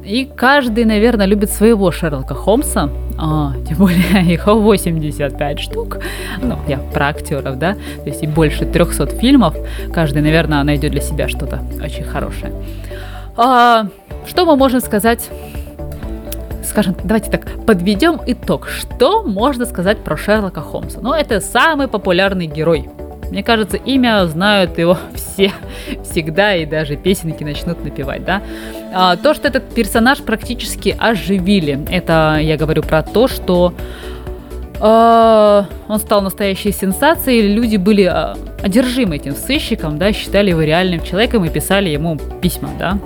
И 0.05 0.25
каждый, 0.25 0.85
наверное, 0.85 1.25
любит 1.25 1.49
своего 1.49 1.91
Шерлока 1.91 2.35
Холмса. 2.35 2.89
А, 3.17 3.53
тем 3.67 3.77
более 3.77 4.33
их 4.33 4.47
85 4.47 5.59
штук. 5.59 5.99
Ну, 6.41 6.59
я 6.67 6.77
про 6.77 7.07
актеров, 7.07 7.57
да. 7.57 7.73
То 7.73 8.07
есть 8.07 8.23
и 8.23 8.27
больше 8.27 8.65
300 8.65 9.07
фильмов. 9.07 9.55
Каждый, 9.93 10.21
наверное, 10.21 10.63
найдет 10.63 10.91
для 10.91 11.01
себя 11.01 11.29
что-то 11.29 11.61
очень 11.81 12.03
хорошее. 12.03 12.53
А, 13.37 13.87
что 14.27 14.45
мы 14.45 14.55
можем 14.55 14.81
сказать 14.81 15.29
скажем, 16.63 16.95
давайте 17.03 17.29
так, 17.29 17.45
подведем 17.67 18.19
итог. 18.25 18.67
Что 18.67 19.21
можно 19.21 19.65
сказать 19.65 19.99
про 19.99 20.17
Шерлока 20.17 20.61
Холмса? 20.61 20.99
Ну, 21.01 21.13
это 21.13 21.39
самый 21.39 21.87
популярный 21.87 22.47
герой. 22.47 22.89
Мне 23.33 23.41
кажется, 23.41 23.77
имя 23.77 24.27
знают 24.27 24.77
его 24.77 24.95
все 25.15 25.51
всегда 26.03 26.55
и 26.55 26.67
даже 26.67 26.95
песенки 26.95 27.43
начнут 27.43 27.83
напевать, 27.83 28.23
да. 28.23 28.43
А, 28.93 29.15
то, 29.15 29.33
что 29.33 29.47
этот 29.47 29.73
персонаж 29.73 30.19
практически 30.19 30.95
оживили, 30.99 31.83
это 31.89 32.37
я 32.39 32.57
говорю 32.57 32.83
про 32.83 33.01
то, 33.01 33.27
что 33.27 33.73
э, 34.79 35.63
он 35.87 35.97
стал 35.99 36.21
настоящей 36.21 36.71
сенсацией, 36.71 37.51
люди 37.55 37.77
были 37.77 38.03
э, 38.03 38.35
одержимы 38.61 39.15
этим 39.15 39.33
сыщиком, 39.33 39.97
да, 39.97 40.13
считали 40.13 40.51
его 40.51 40.61
реальным 40.61 41.01
человеком 41.01 41.43
и 41.43 41.49
писали 41.49 41.89
ему 41.89 42.19
письма, 42.39 42.69
да, 42.77 42.99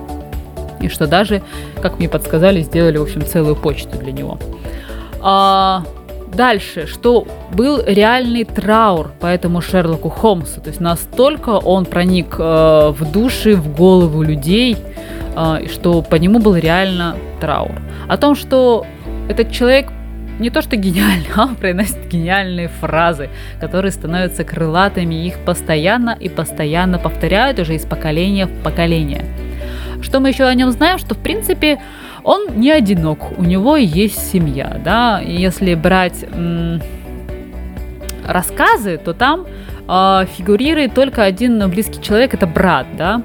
и 0.82 0.90
что 0.90 1.08
даже, 1.08 1.42
как 1.82 2.00
мне 2.00 2.10
подсказали, 2.10 2.64
сделали, 2.64 2.98
в 2.98 3.04
общем, 3.04 3.26
целую 3.26 3.56
почту 3.56 3.98
для 3.98 4.12
него. 4.12 4.38
А, 5.22 5.86
дальше, 6.34 6.88
что 6.88 7.28
был 7.54 7.82
реальный 7.86 8.44
траур 8.44 9.12
по 9.20 9.28
этому 9.28 9.62
Шерлоку 9.62 10.10
Холмсу. 10.10 10.62
То 10.62 10.70
есть 10.70 10.80
настолько 10.80 11.52
он 11.52 11.86
проник 11.86 12.36
э, 12.38 12.90
в 12.90 13.12
души, 13.12 13.56
в 13.56 13.76
голову 13.76 14.22
людей, 14.24 14.78
э, 15.36 15.68
что 15.72 16.02
по 16.02 16.16
нему 16.16 16.40
был 16.40 16.56
реально 16.56 17.16
траур. 17.40 17.76
О 18.08 18.18
том, 18.18 18.36
что 18.36 18.86
этот 19.30 19.52
человек 19.52 19.88
не 20.40 20.50
то 20.50 20.62
что 20.62 20.76
гениальный, 20.76 21.28
а 21.36 21.44
он 21.44 21.56
произносит 21.56 22.08
гениальные 22.08 22.68
фразы, 22.68 23.30
которые 23.60 23.92
становятся 23.92 24.44
крылатыми, 24.44 25.26
их 25.26 25.38
постоянно 25.46 26.16
и 26.20 26.30
постоянно 26.30 27.00
повторяют 27.00 27.60
уже 27.60 27.76
из 27.76 27.86
поколения 27.86 28.46
в 28.46 28.64
поколение. 28.64 29.26
Что 30.02 30.20
мы 30.20 30.30
еще 30.30 30.46
о 30.46 30.54
нем 30.54 30.72
знаем, 30.72 31.00
что 31.00 31.16
в 31.16 31.18
принципе 31.18 31.80
он 32.28 32.60
не 32.60 32.72
одинок, 32.72 33.40
у 33.40 33.44
него 33.44 33.78
есть 33.78 34.32
семья, 34.32 34.82
да, 34.84 35.22
если 35.22 35.76
брать 35.76 36.26
рассказы, 38.28 38.98
то 38.98 39.14
там 39.14 39.46
э, 39.88 40.26
фигурирует 40.38 40.94
только 40.94 41.24
один 41.24 41.70
близкий 41.70 42.02
человек, 42.02 42.34
это 42.34 42.46
брат, 42.46 42.86
да, 42.98 43.22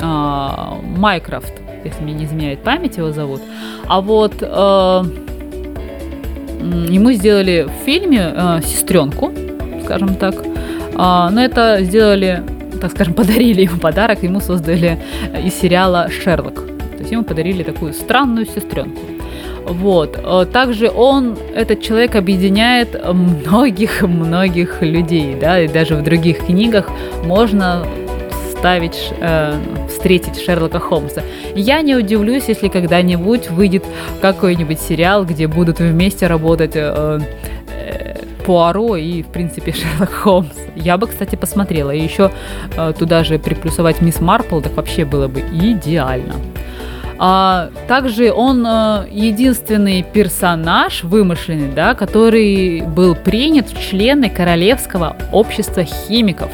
э, 0.00 0.98
Майкрофт, 0.98 1.52
если 1.84 2.02
мне 2.02 2.14
не 2.14 2.24
изменяет 2.24 2.64
память, 2.64 2.96
его 2.96 3.12
зовут. 3.12 3.42
А 3.86 4.00
вот 4.00 4.34
э, 4.40 4.44
ему 6.88 7.12
сделали 7.12 7.68
в 7.68 7.84
фильме 7.84 8.32
э, 8.34 8.60
сестренку, 8.64 9.32
скажем 9.84 10.16
так, 10.16 10.34
э, 10.34 10.48
но 10.96 11.40
это 11.40 11.78
сделали 11.82 12.42
так 12.80 12.90
скажем, 12.90 13.14
подарили 13.22 13.62
ему 13.62 13.78
подарок, 13.78 14.24
ему 14.24 14.40
создали 14.40 14.98
из 15.44 15.54
сериала 15.54 16.08
«Шерлок». 16.10 16.65
Есть 17.06 17.12
ему 17.12 17.22
подарили 17.22 17.62
такую 17.62 17.92
странную 17.92 18.46
сестренку. 18.46 18.98
Вот. 19.64 20.18
Э, 20.20 20.44
также 20.52 20.90
он, 20.90 21.36
этот 21.54 21.80
человек, 21.80 22.16
объединяет 22.16 23.00
многих-многих 23.04 24.82
людей, 24.82 25.36
да, 25.40 25.60
и 25.60 25.68
даже 25.68 25.94
в 25.94 26.02
других 26.02 26.38
книгах 26.46 26.90
можно 27.22 27.86
ставить, 28.50 29.12
э, 29.20 29.54
встретить 29.88 30.44
Шерлока 30.44 30.80
Холмса. 30.80 31.22
Я 31.54 31.80
не 31.82 31.94
удивлюсь, 31.94 32.48
если 32.48 32.66
когда-нибудь 32.66 33.50
выйдет 33.50 33.84
какой-нибудь 34.20 34.80
сериал, 34.80 35.24
где 35.24 35.46
будут 35.46 35.78
вместе 35.78 36.26
работать 36.26 36.72
э, 36.74 37.20
Пуаро 38.44 38.96
и, 38.96 39.22
в 39.22 39.26
принципе, 39.26 39.72
Шерлок 39.98 40.12
Холмс. 40.12 40.56
Я 40.74 40.96
бы, 40.96 41.06
кстати, 41.06 41.36
посмотрела. 41.36 41.90
И 41.90 42.00
еще 42.00 42.30
э, 42.76 42.92
туда 42.98 43.22
же 43.24 43.38
приплюсовать 43.38 44.00
Мисс 44.00 44.20
Марпл, 44.20 44.60
так 44.60 44.74
вообще 44.74 45.04
было 45.04 45.28
бы 45.28 45.40
идеально. 45.40 46.34
А, 47.18 47.70
также 47.88 48.30
он 48.32 48.66
э, 48.66 49.06
единственный 49.10 50.02
персонаж 50.02 51.02
вымышленный, 51.02 51.72
да, 51.72 51.94
который 51.94 52.82
был 52.82 53.14
принят 53.14 53.70
в 53.70 53.80
члены 53.80 54.28
Королевского 54.28 55.16
общества 55.32 55.84
химиков. 55.84 56.50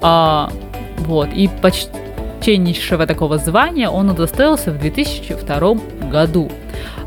А, 0.00 0.50
вот, 0.98 1.28
и 1.34 1.48
почтеннейшего 1.48 3.06
такого 3.06 3.38
звания 3.38 3.88
он 3.88 4.10
удостоился 4.10 4.70
в 4.70 4.78
2002 4.78 5.74
году. 6.10 6.50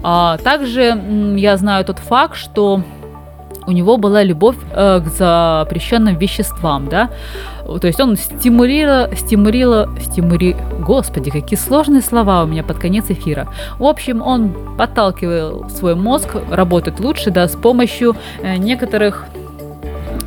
А, 0.04 0.38
также 0.38 1.02
я 1.38 1.56
знаю 1.58 1.86
тот 1.86 2.00
факт, 2.00 2.36
что 2.36 2.82
у 3.68 3.72
него 3.72 3.98
была 3.98 4.22
любовь 4.22 4.58
э, 4.74 5.02
к 5.02 5.08
запрещенным 5.08 6.18
веществам, 6.18 6.88
да, 6.88 7.10
то 7.66 7.88
есть 7.88 8.00
он 8.00 8.16
стимулировал, 8.16 9.16
стимулировал, 9.16 9.88
стимули... 10.00 10.56
Господи, 10.80 11.32
какие 11.32 11.58
сложные 11.58 12.02
слова 12.02 12.44
у 12.44 12.48
меня 12.48 12.64
под 12.64 12.78
конец 12.78 13.06
эфира. 13.10 13.48
В 13.80 13.86
общем, 13.86 14.22
он 14.22 14.54
подталкивал 14.78 15.70
свой 15.70 15.96
мозг 15.96 16.36
работать 16.50 17.00
лучше, 17.00 17.32
да, 17.32 17.48
с 17.48 17.56
помощью 17.56 18.16
э, 18.42 18.58
некоторых 18.58 19.26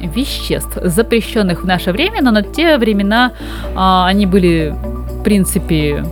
веществ, 0.01 0.79
запрещенных 0.83 1.63
в 1.63 1.67
наше 1.67 1.93
время, 1.93 2.23
но 2.23 2.31
на 2.31 2.43
те 2.43 2.79
времена 2.79 3.33
а, 3.75 4.07
они 4.07 4.27
были, 4.27 4.75
в 4.75 5.23
принципе, 5.23 6.05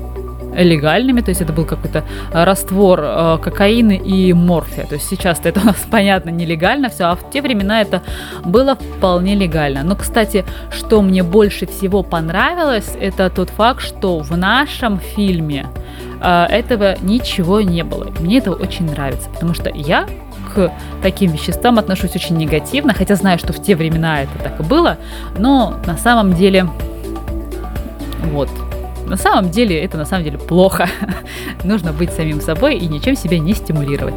легальными, 0.63 1.21
то 1.21 1.31
есть 1.31 1.41
это 1.41 1.53
был 1.53 1.65
какой-то 1.65 2.05
э, 2.33 2.45
раствор 2.45 3.01
э, 3.03 3.39
кокаина 3.43 3.93
и 3.93 4.33
морфия. 4.33 4.87
То 4.87 4.95
есть 4.95 5.09
сейчас 5.09 5.41
это 5.45 5.61
у 5.61 5.65
нас, 5.65 5.77
понятно, 5.91 6.31
нелегально 6.31 6.89
все, 6.89 7.05
а 7.05 7.17
в 7.17 7.31
те 7.31 7.43
времена 7.43 7.81
это 7.81 8.03
было 8.45 8.77
вполне 8.77 9.35
легально. 9.35 9.83
Но, 9.83 9.97
кстати, 9.97 10.45
что 10.71 11.03
мне 11.03 11.23
больше 11.23 11.67
всего 11.67 12.03
понравилось, 12.03 12.93
это 13.01 13.31
тот 13.31 13.51
факт, 13.51 13.83
что 13.83 14.19
в 14.21 14.37
нашем 14.37 14.99
фильме 14.99 15.67
э, 16.21 16.47
этого 16.47 16.97
ничего 17.03 17.61
не 17.61 17.85
было. 17.85 18.13
Мне 18.21 18.39
это 18.39 18.53
очень 18.53 18.91
нравится, 18.91 19.29
потому 19.31 19.55
что 19.55 19.71
я 19.71 20.07
к 20.55 20.73
таким 21.03 21.33
веществам 21.33 21.79
отношусь 21.79 22.15
очень 22.15 22.37
негативно, 22.37 22.95
хотя 22.95 23.17
знаю, 23.17 23.39
что 23.39 23.53
в 23.53 23.63
те 23.63 23.77
времена 23.77 24.23
это 24.23 24.39
так 24.43 24.61
и 24.61 24.63
было, 24.63 24.97
но 25.39 25.77
на 25.87 25.99
самом 25.99 26.35
деле 26.35 26.67
вот, 28.33 28.49
на 29.07 29.17
самом 29.17 29.51
деле 29.51 29.81
это 29.81 29.97
на 29.97 30.05
самом 30.05 30.25
деле 30.25 30.39
плохо. 30.39 30.89
Нужно 31.65 31.93
быть 31.93 32.11
самим 32.13 32.41
собой 32.41 32.77
и 32.77 32.87
ничем 32.87 33.17
себя 33.17 33.39
не 33.39 33.55
стимулировать. 33.55 34.15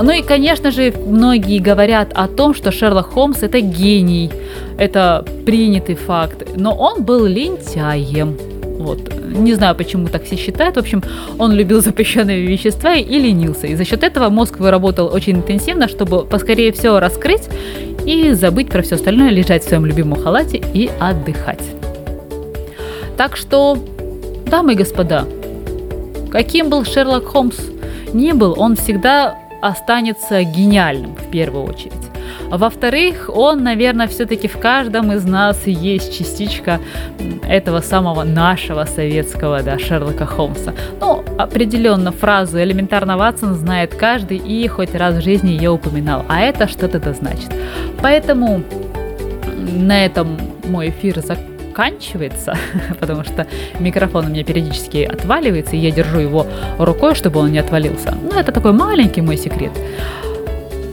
Ну 0.00 0.10
и, 0.10 0.22
конечно 0.22 0.70
же, 0.70 0.92
многие 1.06 1.58
говорят 1.58 2.12
о 2.14 2.26
том, 2.26 2.54
что 2.54 2.72
Шерлок 2.72 3.12
Холмс 3.12 3.42
это 3.42 3.60
гений. 3.60 4.30
Это 4.78 5.24
принятый 5.44 5.94
факт. 5.94 6.56
Но 6.56 6.74
он 6.74 7.04
был 7.04 7.26
лентяем. 7.26 8.36
Вот. 8.78 9.12
Не 9.30 9.54
знаю, 9.54 9.76
почему 9.76 10.08
так 10.08 10.24
все 10.24 10.36
считают. 10.36 10.76
В 10.76 10.78
общем, 10.78 11.02
он 11.38 11.52
любил 11.52 11.82
запрещенные 11.82 12.46
вещества 12.46 12.94
и 12.94 13.18
ленился. 13.18 13.66
И 13.66 13.74
за 13.74 13.84
счет 13.84 14.02
этого 14.02 14.30
мозг 14.30 14.58
выработал 14.58 15.10
очень 15.12 15.36
интенсивно, 15.36 15.86
чтобы 15.86 16.24
поскорее 16.24 16.72
все 16.72 16.98
раскрыть 16.98 17.48
и 18.06 18.32
забыть 18.32 18.70
про 18.70 18.82
все 18.82 18.94
остальное, 18.94 19.30
лежать 19.30 19.64
в 19.64 19.68
своем 19.68 19.84
любимом 19.84 20.22
халате 20.22 20.62
и 20.72 20.90
отдыхать. 20.98 21.62
Так 23.18 23.36
что 23.36 23.76
Дамы 24.50 24.72
и 24.72 24.76
господа, 24.76 25.26
каким 26.32 26.70
был 26.70 26.84
Шерлок 26.84 27.24
Холмс? 27.26 27.56
ни 28.12 28.32
был, 28.32 28.54
он 28.58 28.74
всегда 28.74 29.38
останется 29.62 30.42
гениальным 30.42 31.14
в 31.14 31.30
первую 31.30 31.64
очередь. 31.64 31.92
Во-вторых, 32.48 33.30
он, 33.32 33.62
наверное, 33.62 34.08
все-таки 34.08 34.48
в 34.48 34.58
каждом 34.58 35.12
из 35.12 35.24
нас 35.24 35.66
есть 35.66 36.18
частичка 36.18 36.80
этого 37.48 37.80
самого 37.80 38.24
нашего 38.24 38.86
советского, 38.86 39.62
да, 39.62 39.78
Шерлока 39.78 40.26
Холмса. 40.26 40.74
Ну, 41.00 41.22
определенно 41.38 42.10
фразу 42.10 42.60
«элементарно 42.60 43.16
Ватсон» 43.16 43.54
знает 43.54 43.94
каждый 43.94 44.38
и 44.38 44.66
хоть 44.66 44.96
раз 44.96 45.14
в 45.14 45.22
жизни 45.22 45.50
ее 45.50 45.70
упоминал, 45.70 46.24
а 46.28 46.40
это 46.40 46.66
что-то 46.66 46.98
да 46.98 47.12
значит. 47.12 47.52
Поэтому 48.02 48.62
на 49.76 50.04
этом 50.04 50.36
мой 50.64 50.88
эфир 50.88 51.20
заканчивается, 51.80 52.54
потому 53.00 53.24
что 53.24 53.46
микрофон 53.78 54.26
у 54.26 54.28
меня 54.28 54.44
периодически 54.44 54.98
отваливается, 54.98 55.76
и 55.76 55.78
я 55.78 55.90
держу 55.90 56.18
его 56.18 56.46
рукой, 56.78 57.14
чтобы 57.14 57.40
он 57.40 57.52
не 57.52 57.58
отвалился. 57.58 58.14
Ну, 58.22 58.38
это 58.38 58.52
такой 58.52 58.72
маленький 58.72 59.22
мой 59.22 59.36
секрет. 59.36 59.72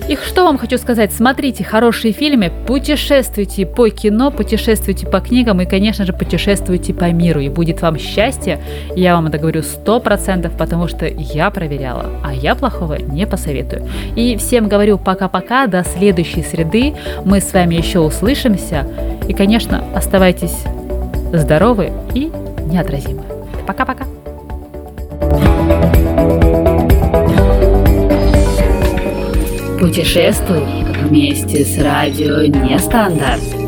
И 0.07 0.15
что 0.15 0.45
вам 0.45 0.57
хочу 0.57 0.77
сказать? 0.77 1.11
Смотрите 1.11 1.65
хорошие 1.65 2.13
фильмы, 2.13 2.49
путешествуйте 2.65 3.65
по 3.65 3.89
кино, 3.89 4.31
путешествуйте 4.31 5.05
по 5.05 5.19
книгам 5.19 5.59
и, 5.59 5.65
конечно 5.65 6.05
же, 6.05 6.13
путешествуйте 6.13 6.93
по 6.93 7.11
миру. 7.11 7.41
И 7.41 7.49
будет 7.49 7.81
вам 7.81 7.97
счастье. 7.97 8.59
Я 8.95 9.15
вам 9.15 9.27
это 9.27 9.37
говорю 9.37 9.63
сто 9.63 9.99
процентов, 9.99 10.53
потому 10.57 10.87
что 10.87 11.05
я 11.05 11.49
проверяла, 11.49 12.05
а 12.23 12.33
я 12.33 12.55
плохого 12.55 12.93
не 12.93 13.27
посоветую. 13.27 13.85
И 14.15 14.37
всем 14.37 14.69
говорю 14.69 14.97
пока-пока, 14.97 15.67
до 15.67 15.83
следующей 15.83 16.41
среды. 16.41 16.95
Мы 17.25 17.41
с 17.41 17.51
вами 17.51 17.75
еще 17.75 17.99
услышимся. 17.99 18.87
И, 19.27 19.33
конечно, 19.33 19.83
оставайтесь 19.93 20.55
здоровы 21.33 21.91
и 22.13 22.31
неотразимы. 22.71 23.23
Пока-пока. 23.65 24.05
Путешествуй 29.87 30.65
вместе 31.05 31.63
с 31.63 31.81
радио 31.81 32.41
Нестандарт. 32.41 33.66